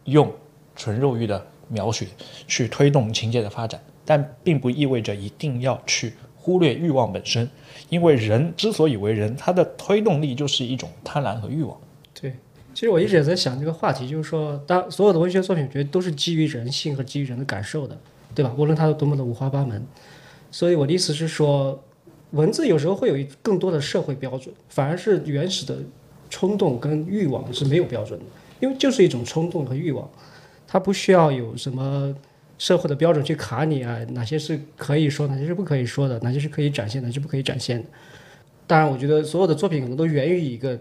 [0.06, 0.32] 用
[0.76, 2.08] 纯肉欲的描写
[2.48, 7.50] 去推动情节的发展，但并不意味着一定要去忽略欲望本身，
[7.90, 11.78] 因为人之所以为人，他的推动力就是一种贪婪和欲望。
[12.20, 12.34] 对。
[12.74, 17.98] 其实我一直也在想这个话题，就是说，当所有的文学作品，我觉得都是基于人性和基于人的感受的，
[18.36, 18.54] 对吧？
[18.58, 19.84] 无论它有多么的五花八门。
[20.52, 21.82] 所以我的意思是说，
[22.32, 25.78] 文字有时候会有一更多的社会标准，反而是原始的
[26.30, 28.26] 冲动跟欲望是没有标准的，
[28.60, 30.10] 因为就是一种冲动和欲望，
[30.68, 32.14] 它不需要有什么
[32.58, 37.88] 社会的标准去卡你啊，哪些是可以说，哪些是不可以说的，哪些是可以展现的，哪些不可以展现的。
[38.66, 40.80] 当然，我觉得所有的作品可能都源于一个，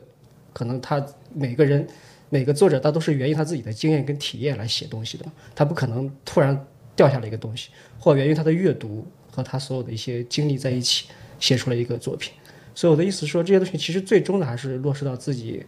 [0.53, 1.87] 可能他每个人
[2.31, 6.67] 每个作者他都是源于他自己的经验跟体验来写东西的，他不可能突然
[6.97, 11.07] 掉下来一个东西，或源于他的阅读和他所有的一些经历在一起
[11.39, 12.33] 写出了一个作品。
[12.75, 15.65] 所以我的意思是说，这些东西其实最终的还是落实到自己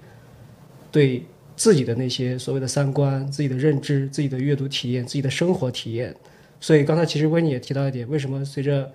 [0.90, 1.24] 对
[1.54, 6.14] 自己的那些所谓的三观、自己的认知、自己的阅读体验、自己的生活体验。
[6.60, 8.92] 所以刚才其实温妮也提到一点，为什么随着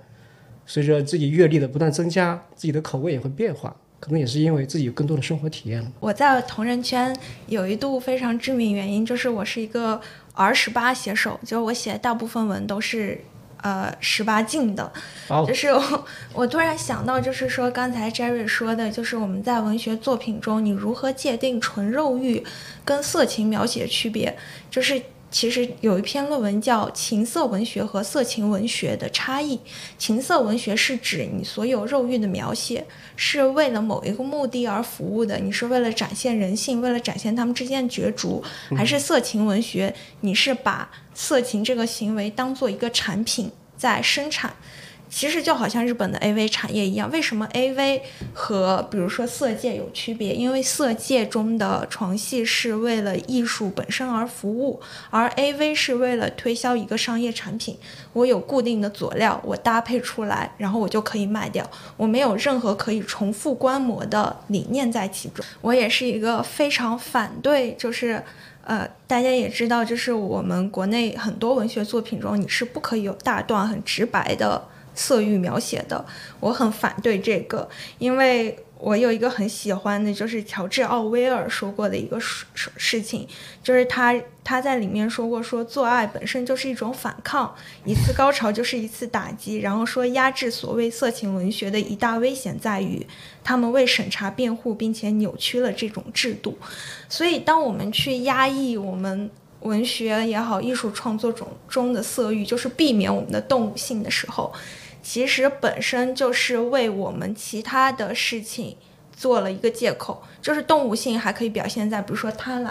[0.65, 5.91] 随着自己阅历的不断增加，自己的口味也会变化，可能也是因为自己有更多的生活体验了。
[5.99, 7.15] 我在同人圈
[7.47, 10.01] 有一度非常知名原因，就是我是一个
[10.33, 13.23] R 十八写手，就是我写大部分文都是
[13.61, 14.91] 呃十八禁的。
[15.27, 22.43] 哦就是我我突然想到，就是说刚才 Jerry 说的，就是我们在文学作品中，你如何界定纯肉欲
[22.83, 24.37] 跟色情描写区别？
[24.69, 25.01] 就是
[25.31, 29.55] 其实有一篇论文叫《情色文学和色情文学的差异》。
[29.97, 38.43] 情色文学是指你所有肉欲的描写是为了某一个目的而服务的，你是为了展现人性，为了展现他们之间的角逐，
[38.75, 39.95] 还是色情文学？
[40.19, 44.53] 你是把色情这个行为当做一个产品在生产。
[45.13, 47.99] 其实就好像日本的 AV 产业一样，为什么 AV
[48.33, 50.33] 和比如说色戒有区别？
[50.33, 57.77] 因为色戒中的床戏是为了艺术本身而服务，而 AV 是为了推销一个商业产品。
[58.13, 61.69] 我有固定的佐料，我搭配出来，然后我就可以卖掉。
[61.97, 65.43] 我没有任何可以重复观摩的理念在其中。
[65.59, 68.23] 我也是一个非常反对，就是。
[68.63, 74.61] 呃，大家也知道，就是我们国内很多文学作品中，你是不可以有大段很直白的
[74.95, 76.05] 色欲描写的。
[76.39, 77.67] 我很反对这个，
[77.97, 83.27] 因为我有一个很喜欢的，就是乔治奥威尔说过的一个事事情，
[83.61, 87.53] 就是他他在里面说过，说做爱本身就是一种反抗，
[87.85, 93.05] 一次高潮就是一次打击，然后说压制所谓色情文学的一大危险在于，
[93.43, 96.57] 他们为审查辩护，并且扭曲了这种制度。
[97.07, 99.29] 所以，当我们去压抑我们
[99.59, 104.51] 文学也好、艺术创作中中的色欲，就是避免我们的动物性的时候，
[105.01, 108.77] 其实本身就是为我们其他的事情
[109.15, 110.23] 做了一个借口。
[110.41, 112.69] 就是动物性还可以表现在，比如说贪婪，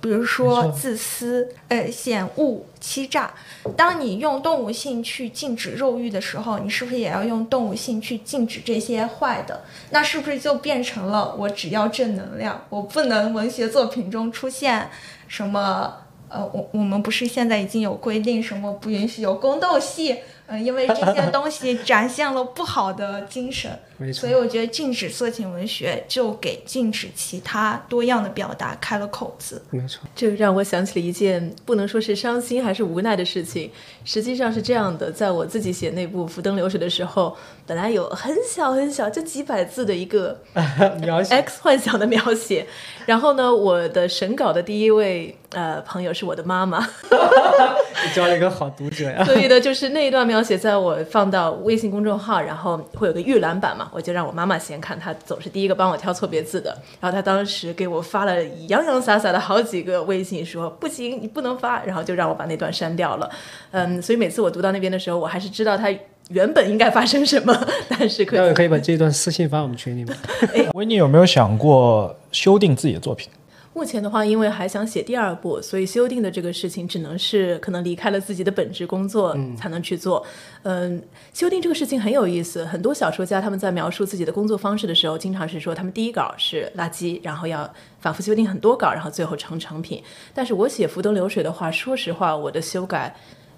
[0.00, 3.32] 比如说自私、呃险恶、欺诈。
[3.76, 9.62] 当你用动物性去禁止肉欲的时候，你是不是也要用动物性去禁止这些坏的？
[9.90, 14.90] 那是不是就变成了我只要正能量，我不能文学作品中出现
[15.28, 15.94] 什么
[16.28, 20.16] 呃，我我们不是现在已经有规定，什么不允许有宫斗戏，
[20.46, 29.62] 嗯、因为这些东西展现了不好的精神， 没错所以我觉得禁止色情文学就给禁止其他多样的表达开了口子。
[29.70, 33.70] 没错，这让我想起了一件不能说是伤心还是无奈的事情，
[34.04, 37.36] 实际上是这样的：在我自己写那部《浮灯流水》的时候，
[37.66, 40.38] 本来有很小很小，就几百字的一个
[41.00, 42.66] 描写 X 幻想的描写，
[43.06, 46.78] 然后呢，我的审稿的第一位呃朋友是我的妈妈，
[47.10, 49.24] 你交了一个好读者呀。
[49.24, 56.70] 所以呢，就是那一段描写，在我放到微信公众号，然后会有个预览版嘛，我就让我妈妈先看，她总是第一个帮我挑错别字的。
[57.00, 63.30] 然后她当时给我发了洋洋洒洒的好几个微信，说不行，你不能发，然后就让我把那段删掉了。
[63.70, 65.88] 嗯，所以每次我读到那边的时候，我还是知道它
[66.30, 67.56] 原本应该发生什么，
[67.88, 70.16] 但是可待会可以把这段私信发我们群里面。
[70.74, 73.28] 维尼有没有想过修订自己的作品？
[73.76, 80.24] 目前的话，因为还想写第二部，所以修订的这个事情只能是可能离开了自己的本职工作才能去做。
[80.62, 81.02] 嗯，
[81.34, 87.70] 修订这个事情很有意思，很多小说家他们在描述自己的工作方式的时候，经常是说他们第一稿是垃圾，然后要
[88.00, 90.02] 反复修订很多稿，然后最后成成品。
[90.32, 93.14] 但是我写《浮灯流水》的话，说实话，我的修改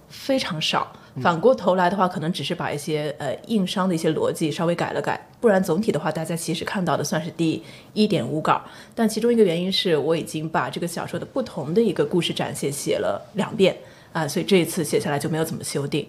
[0.08, 0.92] 非常少。
[1.22, 7.62] 反过头来的话，可能只是把一些呃硬伤的一些逻辑稍微改了改，不然总体的话，大家其实看到的算是第
[7.94, 8.60] 一点五稿。
[8.94, 13.76] 但其中一个原因是我已经把这个小说的不同的一个故事展现写了两遍
[14.12, 16.04] 啊、所以这一次写下来就没有怎么修订。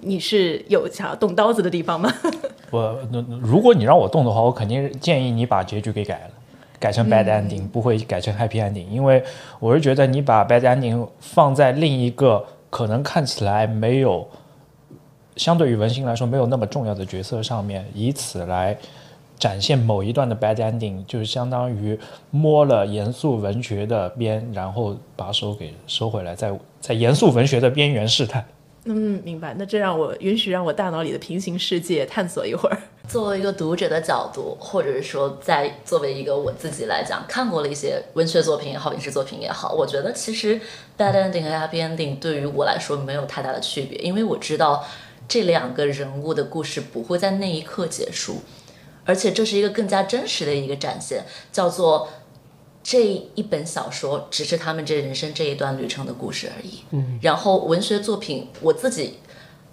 [0.00, 2.12] 你是有想要动刀子的地方吗？
[2.70, 6.30] 我那那如果你让我动的话，我肯定建议你把结局给改了，
[6.78, 9.22] 改成 bad ending，、不会改成 happy ending，因为
[9.60, 14.28] 我是觉得你把 bad ending 放在另一个可能看起来没有，
[15.36, 18.76] 相对于文心来说没有那么重要的角色上面，以此来
[19.38, 21.98] 展现某一段的 bad ending，就是相当于
[22.30, 28.46] 摸了严肃文学的边，然后把手给收回来，在在严肃文学的边缘试探。
[28.86, 29.54] 嗯，明白。
[29.58, 32.78] 那这让我允许让我大脑里的平行世界探索一会儿。
[33.08, 40.60] 作为一个读者的角度，或者是说，在作为一个我自己来讲，看过了一些文学作品也好，影视作品也好，我觉得其实
[40.98, 44.84] bad ending 和 happy ending 对于我来说没有太大的区别，因为我知道
[45.26, 48.42] 这两个人物的故事不会在那一刻结束，
[49.04, 52.08] 而且这是一个更加真实的一个展现，叫做
[52.82, 53.02] 这
[53.34, 56.80] 一本小说只是他们这人生这一段旅程的故事而已。
[56.90, 59.18] 嗯，然后文学作品我自己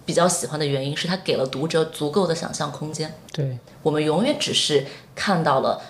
[0.06, 3.14] 比较喜欢的原因是它给了读者足够的想象空间。
[3.32, 5.82] 对，我们永远只是看到了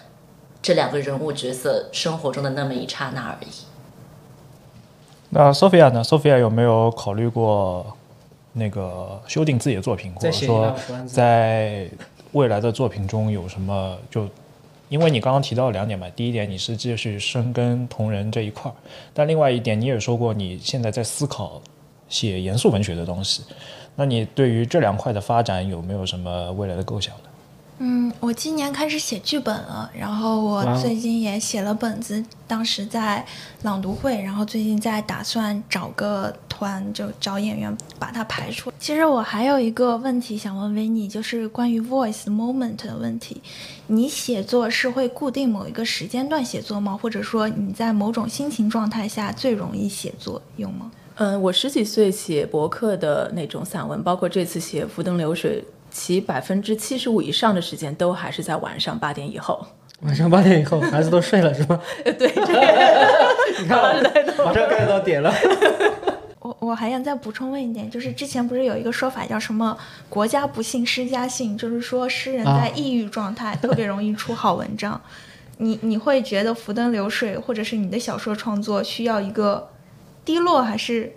[0.60, 3.52] 这两个人物角色生活中的那么一刹那而已。
[5.30, 7.96] 那 Sophia 呢？Sophia 有没有考虑过
[8.52, 10.74] 那个修订自己的作品，或者说
[11.06, 11.88] 在
[12.32, 14.28] 未来的作品中有什么就？
[14.88, 18.74] 因为你刚刚提到两点嘛，第一点你是继续深耕同人这一块儿，
[19.14, 21.62] 但另外一点你也说过你现在在思考
[22.10, 23.42] 写严肃文学的东西，
[23.96, 27.30] 那你对于这两块的发展有没有什么未来的构想呢？
[27.84, 33.26] 嗯，我今年开始写剧本了，然后我最近也写了本子，当时在
[33.62, 38.72] 朗读会，然后最近在打算找个团，就找演员把它排出。
[38.78, 43.42] 其实我还有一个问题想问维尼，就是关于 voice moment 的问题。
[43.88, 46.96] 你写作是会固定某一个时间段写作吗？
[46.96, 50.88] 或者说你在某种心情状态下最容易写作，有吗？
[51.16, 55.60] 嗯，我十几岁写博客的那种散文，包括这次写《浮灯流水》，
[55.92, 59.64] 其百分之七十五以上的时间都还是在晚上八点以后。
[60.00, 61.80] 晚上八点以后，孩子都睡了是吗？
[62.02, 63.78] 对，这 个你看，
[64.44, 65.32] 马上 get 到点了。
[66.40, 69.78] 我我还想再补充问一点，就是之前不是有一个说法叫什么
[70.10, 75.00] “国家不幸诗家幸”，就是说诗人在抑郁状态特别容易出好文章。
[75.58, 79.70] 你你会觉得《浮灯流水》或者是你的小说创作需要一个
[80.24, 81.12] 低落，还是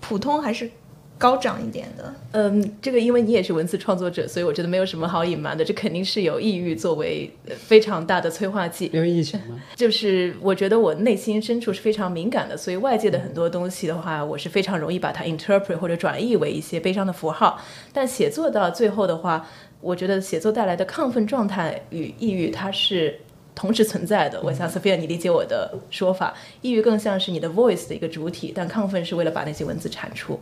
[0.00, 0.70] 普通，还是
[1.18, 2.14] 高涨一点的？
[2.32, 8.90] 嗯，这个因为你也是文字创作者，所以我觉得没有什么好隐瞒的，这肯定是有抑郁作为呃非常大的催化剂。
[8.92, 17.58] 因为疫情吗， 就是我觉得我内心深处是非常敏感的，所以外界的很多东西的话，我是非常容易把它 interpret 或者转译为一些悲伤的符号。
[17.94, 19.48] 但写作到最后的话，
[19.80, 23.18] 我觉得写作带来的亢奋状态与抑郁它是
[23.54, 24.38] 同时存在的。
[24.42, 30.38] 我想 Sophia 你理解我的说法，抑郁更像是你的 voice 的一个主体，但亢奋是为了把那些文字产出。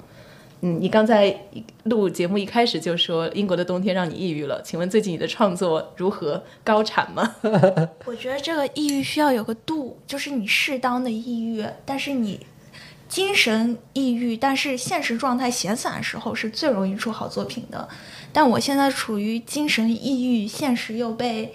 [0.67, 1.43] 嗯，你刚才
[1.83, 6.43] 录节目一开始就说英国的冬天让你抑郁了，请问最近你的创作如何？
[6.65, 7.37] 高产吗？
[8.07, 12.47] 我觉得这个抑郁需要有个度，就是你适当的抑郁，但是你
[13.07, 17.87] 精神抑郁，但是现实状态闲散的时候是最容易出好作品的。
[18.33, 21.55] 但我现在处于精神抑郁，现实又被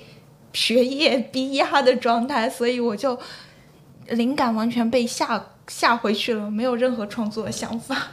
[0.53, 3.19] 学业逼压的状态，所以我就
[4.09, 8.09] 灵感完全被吓下回去了，没有任何创作的想法。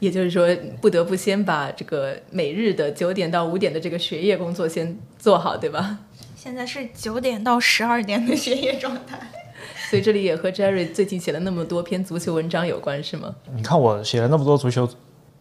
[0.00, 0.48] 也就是说，
[0.80, 5.98] 不得不先把这个每日的九点到五点的这个学业工作先做好，对吧？
[6.36, 9.18] 现在是九点到十二点的学业状态。
[9.90, 13.34] 所以这里也和 Jerry 最近写了那么多篇足球文章有关，是吗？
[13.54, 14.88] 你看我写了那么多足球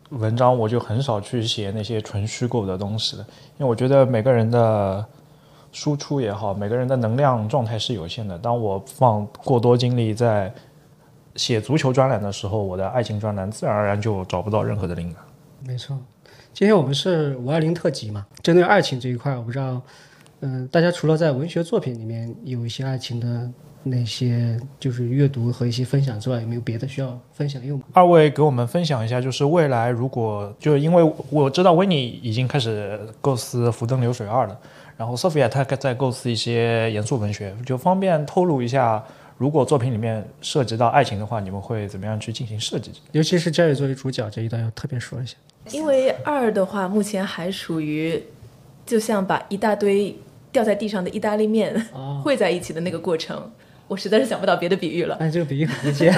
[0.09, 3.25] 文章，我就很少去写那些纯虚构的东西了，
[3.57, 5.05] 因为我觉得每个人的
[5.73, 8.37] 输出也好，每个人的能量状态是有限的。
[8.39, 10.51] 当我放过多精力在
[11.37, 15.21] 写足球专栏的时候，我的爱情专栏自然而然就找不到任何的灵感。
[15.65, 15.97] 没错，
[16.53, 19.81] 今天我们是五二零特辑嘛，针对爱情这一块，我不知道，
[20.41, 23.49] 嗯、大家除了在文学作品里面有一些爱情的
[23.83, 27.61] 那些就是阅读和一些分享之外，有没有别的需要分享？
[27.61, 34.57] 因为我们二位给我们分享一下，就是未来如果就是因为我知道维尼已经开始构思《浮灯流水二》了，
[34.97, 39.03] 然后 Sophia 她在构思一些严肃文学，就方便透露一下，
[39.37, 42.91] 如果作品里面涉及到爱情的话，你们会怎么样去进行设计？
[43.11, 45.35] 尤其是 Jerry 作为主角这一段要特别说一下。
[45.71, 48.23] 因为二的话，目前还属于
[48.85, 50.15] 就像把一大堆
[50.51, 53.51] 掉在地上的意大利面哦 汇在一起的那个过程，
[53.87, 55.15] 我实在是想不到别的比喻了。
[55.19, 56.11] 哎，这个比喻很理解。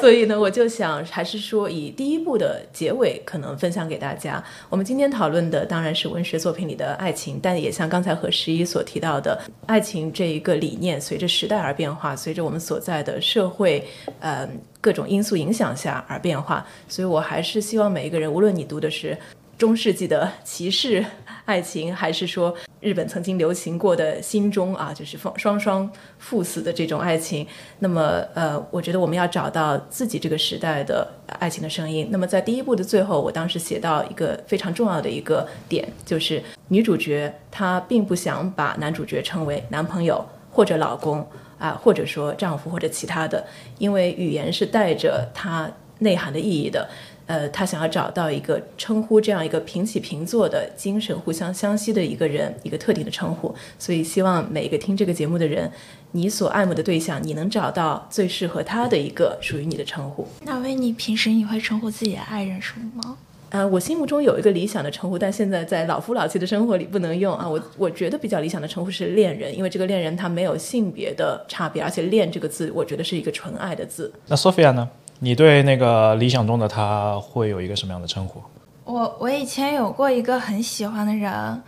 [0.00, 4.42] 所以呢，我就想还是说以第一部的结尾可能分享给大家。
[4.68, 13.82] 我们今天讨论的当然是文学作品里的爱情，但也像刚才和十一所提到的，爱情这一个理念随着时代而变化，随着我们所在的社会，
[14.20, 14.48] 呃，
[14.80, 16.66] 各种因素影响下而变化。
[16.88, 19.16] 所以我还是希望每一个人，无论你读的是
[19.56, 21.04] 中世纪的骑士
[21.44, 27.46] 爱情，还是说日本曾经流行过的心中啊，就是双双双赴死的这种爱情。
[27.80, 31.06] 那么，呃，我觉得我们要找到自己这个时代的
[31.38, 32.08] 爱情的声音。
[32.10, 41.26] 那么，在第一部的最后，我当时写到一个非常重要的一个点，就是女主角她并不想把男主角称为男朋友或者老公
[41.58, 43.44] 啊，或者说丈夫或者其他的，
[43.78, 46.88] 因为语言是带着它内涵的意义的。
[47.26, 53.54] 呃，他想要找到一个称呼这样一个平起平坐的精神互相相吸的一个人，一个特定的称呼。
[53.78, 55.70] 所以希望每一个听这个节目的人，
[56.12, 60.26] 你所爱慕的对象，你能找到最适合他的一个属于你的称呼。
[60.42, 63.16] 那维尼平时你会称呼自己的爱人什么吗？
[63.50, 67.48] 呃，我心目中有一个理想的称呼，但现在在老夫老妻的生活里不能用啊。
[67.48, 74.12] 我我觉得比较理想的称呼是恋人，因为这个恋人他没有性别的差别，而且“恋”这个字，我觉得是一个纯爱的字。
[74.26, 74.90] 那 Sophia 呢？
[75.20, 78.42] 你对那个理想中的他会有一个什么样的称呼？
[78.84, 81.62] 我我以前有过一个很喜欢的人，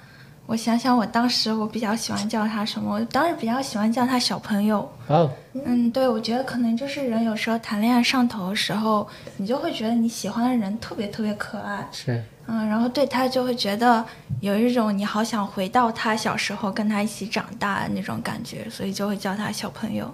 [0.44, 2.94] 我想想，我当时我比较喜欢叫他什么？
[2.94, 4.86] 我当时比较喜欢叫他小朋友。
[5.06, 5.30] 哦，
[5.64, 14.04] 嗯，对，我觉得可能就是人有时候谈恋爱上头的时候，你就会觉得你喜欢的人特别特别可爱，是嗯，然后对他就会觉得
[14.40, 20.12] 有一种你好想回到他小时候跟他一起长大的那种感觉，所以就会叫他小朋友。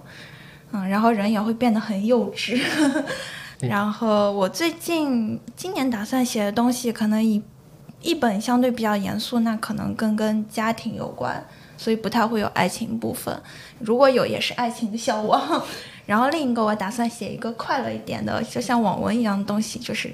[0.73, 2.61] 嗯，然后人也会变得很幼稚。
[3.61, 7.41] 然后我最近今年打算写的东西，可能以
[8.01, 11.45] 一本相对比较严肃，那可能更跟家庭有关，
[11.77, 13.41] 所以不太会有爱情部分。
[13.79, 15.63] 如果有，也是爱情的消亡。
[16.05, 20.11] 然后另一个我打算写一个快乐一点的，就像网文一样的东西，就是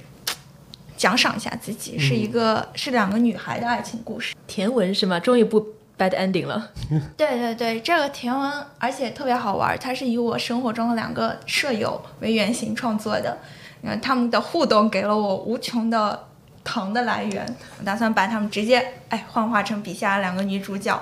[0.96, 4.36] 奖赏一下自己，是一个是两个女孩的爱情故事。
[4.46, 5.20] 甜文是吗？
[5.20, 5.66] 终于不
[6.00, 6.72] bad ending 了。
[7.18, 13.38] 对 对对，这个甜文而且特别好玩，它是以我生活中的两个舍友为原型创作的，
[13.84, 16.28] 嗯，他们的互动给了我无穷的
[16.64, 17.46] 糖的来源。
[17.78, 21.00] 我打算把他们直接哎幻化成笔下两个女主角，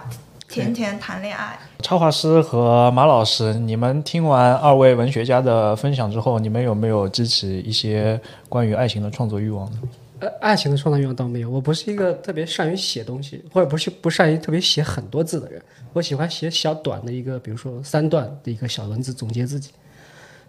[0.49, 1.57] 甜甜谈恋爱。
[1.83, 8.19] 插画师和马老师，你们听完二位文学家的分享之后，你们有没有激起一些
[8.49, 9.77] 关于爱情的创作欲望呢？
[10.19, 15.61] 呃，爱情的创造欲望倒没有，我不是一个特别善于写东西，或者不是不善于特别写很多字的人。
[15.93, 19.71] 我喜欢写小短的一个，比如说三段的一个小文字总结自己。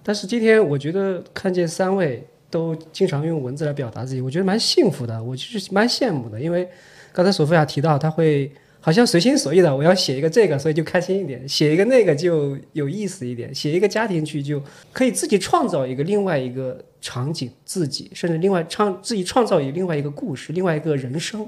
[0.02, 6.40] 但是今天我觉得看见三位都经常用文字来表达自己，我觉得蛮幸福的，我就是蛮羡慕的。
[6.40, 6.66] 因为
[7.12, 8.50] 刚才索菲亚提到，他会
[8.80, 14.62] 好像随心所欲的，我要写一个这个，所以就开心一点；写一个那个就有意思一点；写一个家庭剧就
[14.92, 21.46] 可以自己创造一个另外一个场景，自己甚至另外创自己创造一另外一个故事，另外一个人生。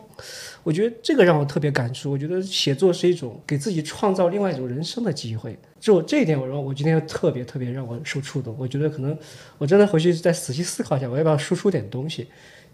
[0.62, 2.10] 我觉得这个让我特别感触。
[2.10, 5.56] 我觉得写作是一种给自己创造另外一种人生的机会。
[5.78, 8.54] 就这一点，我让我今天特别特别让我受触动。
[8.58, 9.16] 我觉得可能
[9.56, 12.26] 我真的回去再仔细思考一下，我要不要输出点东西，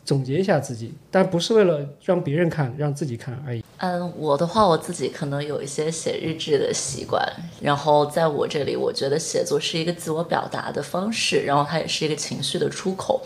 [0.04, 3.62] 总结一下自己，但不是为了让别人看，让自己看而已。
[3.78, 7.22] 嗯，我的话，我自己可能有一些写日志的习惯，
[7.60, 13.22] 然后在我这里，我觉得写作是一个自我表达的方式，然后它也是一个情绪的出口，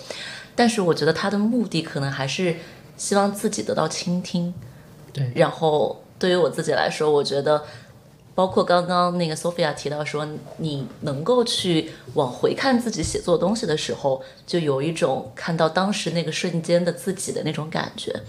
[0.57, 2.57] 但是我觉得它的目的可能还是
[2.97, 4.53] 希望自己得到倾听。
[5.13, 7.63] 对，然后对于我自己来说，我觉得
[8.35, 18.21] 包括刚刚那个 Sophia 提到说，你能够去往回看自己写作东西的时候，就有一种看到当时那个瞬间的自己的那种感觉。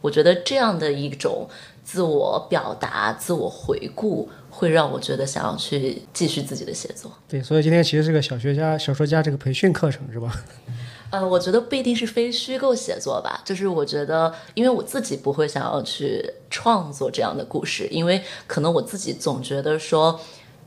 [0.00, 1.48] 我觉得这样的一种
[1.84, 7.10] 自我表达、自我回顾，会让我觉得想要去继续自己的写作。
[7.28, 10.32] 对，所以今天其实是个小学家、小说家这个培训课程是吧？
[11.08, 20.18] 呃，我觉得不一定是非虚构写作吧，就是我觉得，因为我自己不会想要去创作这样的故事，因为可能我自己总觉得说，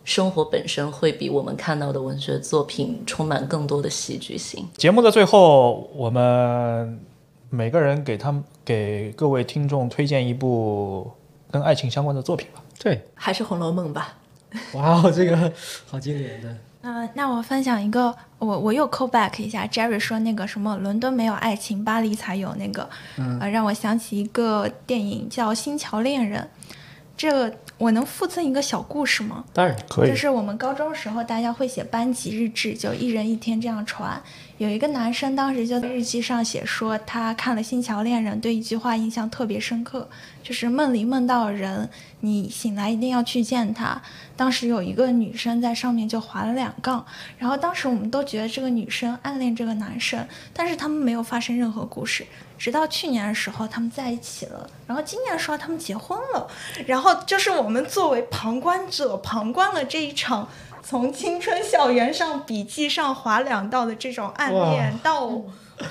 [0.05, 4.65] 生活本身会比我们看到的文学作品充满更多的戏剧性。
[4.77, 6.97] 节目的最后，我们
[7.49, 11.11] 每个人给他们给各位听众推荐一部
[11.51, 12.61] 跟爱情相关的作品吧。
[12.79, 14.15] 对，还是《红楼梦》吧。
[14.73, 15.51] 哇哦，这个
[15.87, 16.55] 好经典的。
[16.81, 22.89] 呃， 那我分享一个，我我又 call back 一下，Jerry 说那个什么伦敦没有爱情，巴黎才有那个，
[23.39, 26.41] 呃，让我想起一个电影叫《新桥恋人》。
[27.17, 29.43] 这个我能附赠一个小故事吗？
[29.51, 34.21] 当然，可以就是我们高中时候，大家会写班级日志，就一人一天这样传。
[34.59, 40.09] 有一个男生当时就在日记上写说，他看了《新桥恋人》，对一句话印象特别深刻，
[40.43, 44.01] 就是梦里梦到人，你醒来一定要去见他。
[44.35, 47.05] 当时有一个女生在上面就划了两杠，
[47.37, 52.27] 然后当时我们都觉得这个女生暗恋这个男生，但是他们没有发生任何故事。
[52.57, 56.45] 直到去年的时候，他们在一起了，然后今年说他们结婚了，
[56.85, 60.49] 然后就是我们作为旁观者，旁观了这一场
[60.89, 65.29] 从青春校园上笔记上划两道的这种暗恋到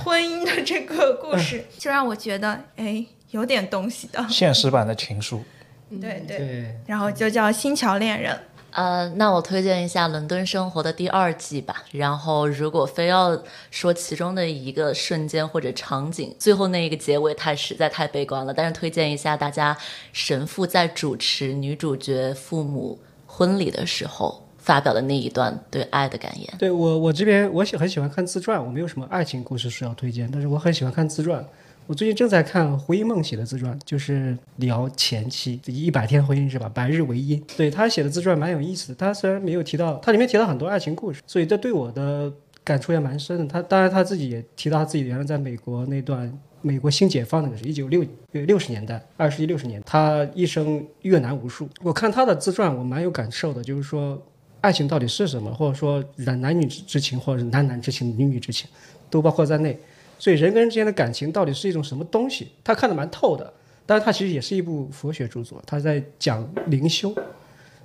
[0.02, 5.44] 婚姻的这个故事，就让我觉得哎有点东西的，现实版的情书，
[5.88, 8.34] 对对，对，然后就叫《新桥恋人》。
[8.72, 11.84] 呃，那我推荐一下《伦敦生活》的第二季吧。
[11.92, 18.52] 然后，如果非要说其中的一个瞬间或者场景，最后那一个结尾太实在太悲观了。
[18.52, 19.78] 但是推荐一下大家，
[20.12, 26.46] 神父在主持女主角父母婚礼的时候发表的那一段对爱的感言。
[26.58, 31.42] 对我我这边我喜很喜欢看自传，我没有什么爱情故事需要推荐，但是我很喜欢看自传。
[31.86, 36.70] 我最近正在看胡一梦写的自传，就是聊前妻一百天婚姻是吧？
[36.74, 37.42] 百日为一。
[37.56, 42.30] 对他写的自传蛮有意思的，他虽然没有提到，他里面提到很多爱情故事，所以这对我的
[42.62, 43.46] 感触也蛮深的。
[43.46, 46.30] 他当然他自己也提到他自己原来在美国那段
[46.60, 51.66] 美国新解放那个是一九六六十年代，二十一六十年，他一生越难无数。
[51.82, 54.22] 我看他的自传，我蛮有感受的，就是说
[54.60, 58.68] 爱情到底是什么，或者说男男女之情，或者是男男之情、女女之情，
[59.08, 59.78] 都包括在内。
[60.18, 62.48] 所以人跟人之间的感情到底是一种什么东西？
[62.64, 63.52] 他看得蛮透的，
[63.86, 67.14] 但是他其实也是一部佛学著作，他在讲灵修，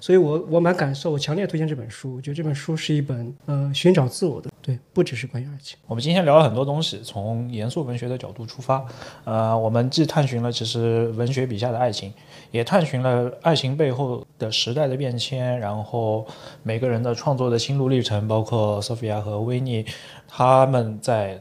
[0.03, 2.17] 所以我我蛮感受，我强烈推荐这本书。
[2.17, 5.79] 我觉得这本书是一本呃寻找自我的，对，不只是关于爱情。
[5.87, 8.85] 我们今天聊了很多东西，从严肃文学的角度出发，
[9.23, 12.13] 呃，我们既探寻了其实文学笔下的爱情，
[12.51, 16.27] 也探寻了爱情背后的时代的变迁，然后
[16.63, 19.85] 每个人的创作的心路历程，包括 Sophia 和维尼
[20.27, 21.39] 他们在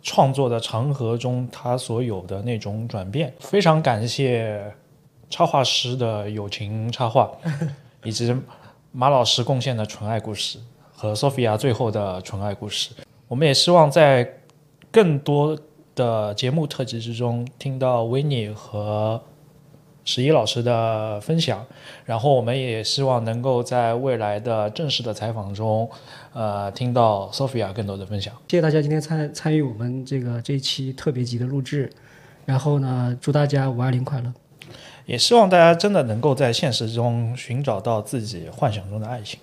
[0.00, 3.34] 创作的长河中他所有的那种转变。
[3.40, 4.62] 非常感谢
[5.28, 7.28] 插画师的友情插画，
[8.06, 8.34] 以及
[8.92, 10.58] 马老师贡献的纯爱故事
[10.94, 12.90] 和 Sophia 最后的纯爱故事。
[13.26, 14.26] 我们也希望在
[14.92, 15.58] 更多
[15.94, 19.20] 的节目特辑之中听到维尼和
[20.04, 21.66] 十一老师的分享，
[22.04, 25.90] 然后我们也希望能够在未来的正式的采访中，
[26.32, 28.32] 呃，听到 Sophia 更多的分享。
[28.46, 31.90] 谢谢大家今天参参与我们这个这一期特别集的录制，
[32.44, 34.32] 然后呢，祝大家五二零快乐。
[35.06, 39.40] 也希望大家真的能够在现实中寻找到自己幻想中的爱情。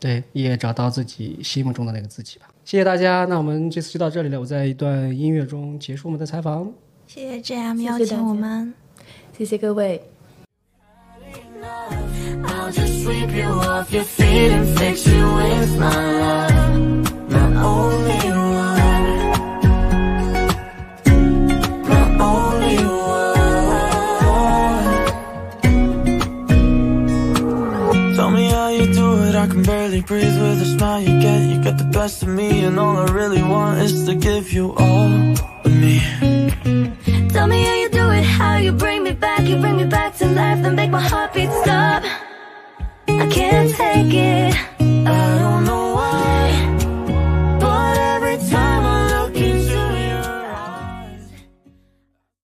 [0.00, 2.46] 对，也找到自己心目中的那个自己吧。
[2.64, 4.40] 谢谢大家，那我们这次就到这里了。
[4.40, 6.72] 我在一段音乐中结束我们的采访。
[7.06, 8.74] 谢谢 JM 谢谢邀请我们。
[9.36, 10.02] 谢谢各位。
[29.62, 31.40] Can barely breathe with the smile you get.
[31.40, 34.72] You get the best of me, and all I really want is to give you
[34.72, 35.34] all
[35.64, 36.00] of me.
[37.30, 40.16] Tell me how you do it, how you bring me back, you bring me back
[40.18, 42.02] to life and make my heartbeat stop.
[43.08, 44.54] I can't take it.
[44.80, 45.91] I don't know